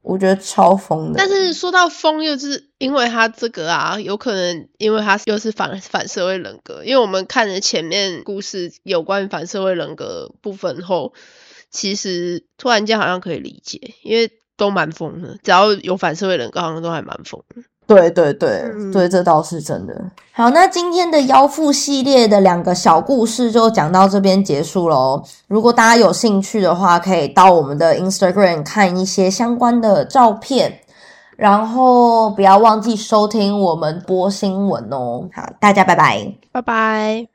[0.00, 6.84] 我觉得超疯的，但是说到疯，又是因为他这个啊，有可能因为他又是反反社会人格。
[6.84, 11.12] 因为我们看了前面故事有关反社会人格部分后，
[11.72, 17.40] 其实突然间好像可以理解，因为都蛮疯的，只要有反社会人格，好像都还蛮疯。
[17.86, 19.94] 对对对对，这倒是真的。
[20.32, 25.22] 好，那今天的妖妇系列的两个小故事就讲到这边结束喽。
[25.46, 30.80] 如果大家有兴趣的话，可以到我们的 Instagram 看一些相关的照片，
[31.36, 35.28] 然后不要忘记收听我们播新闻哦。
[35.32, 37.28] 好，大家拜拜，拜拜。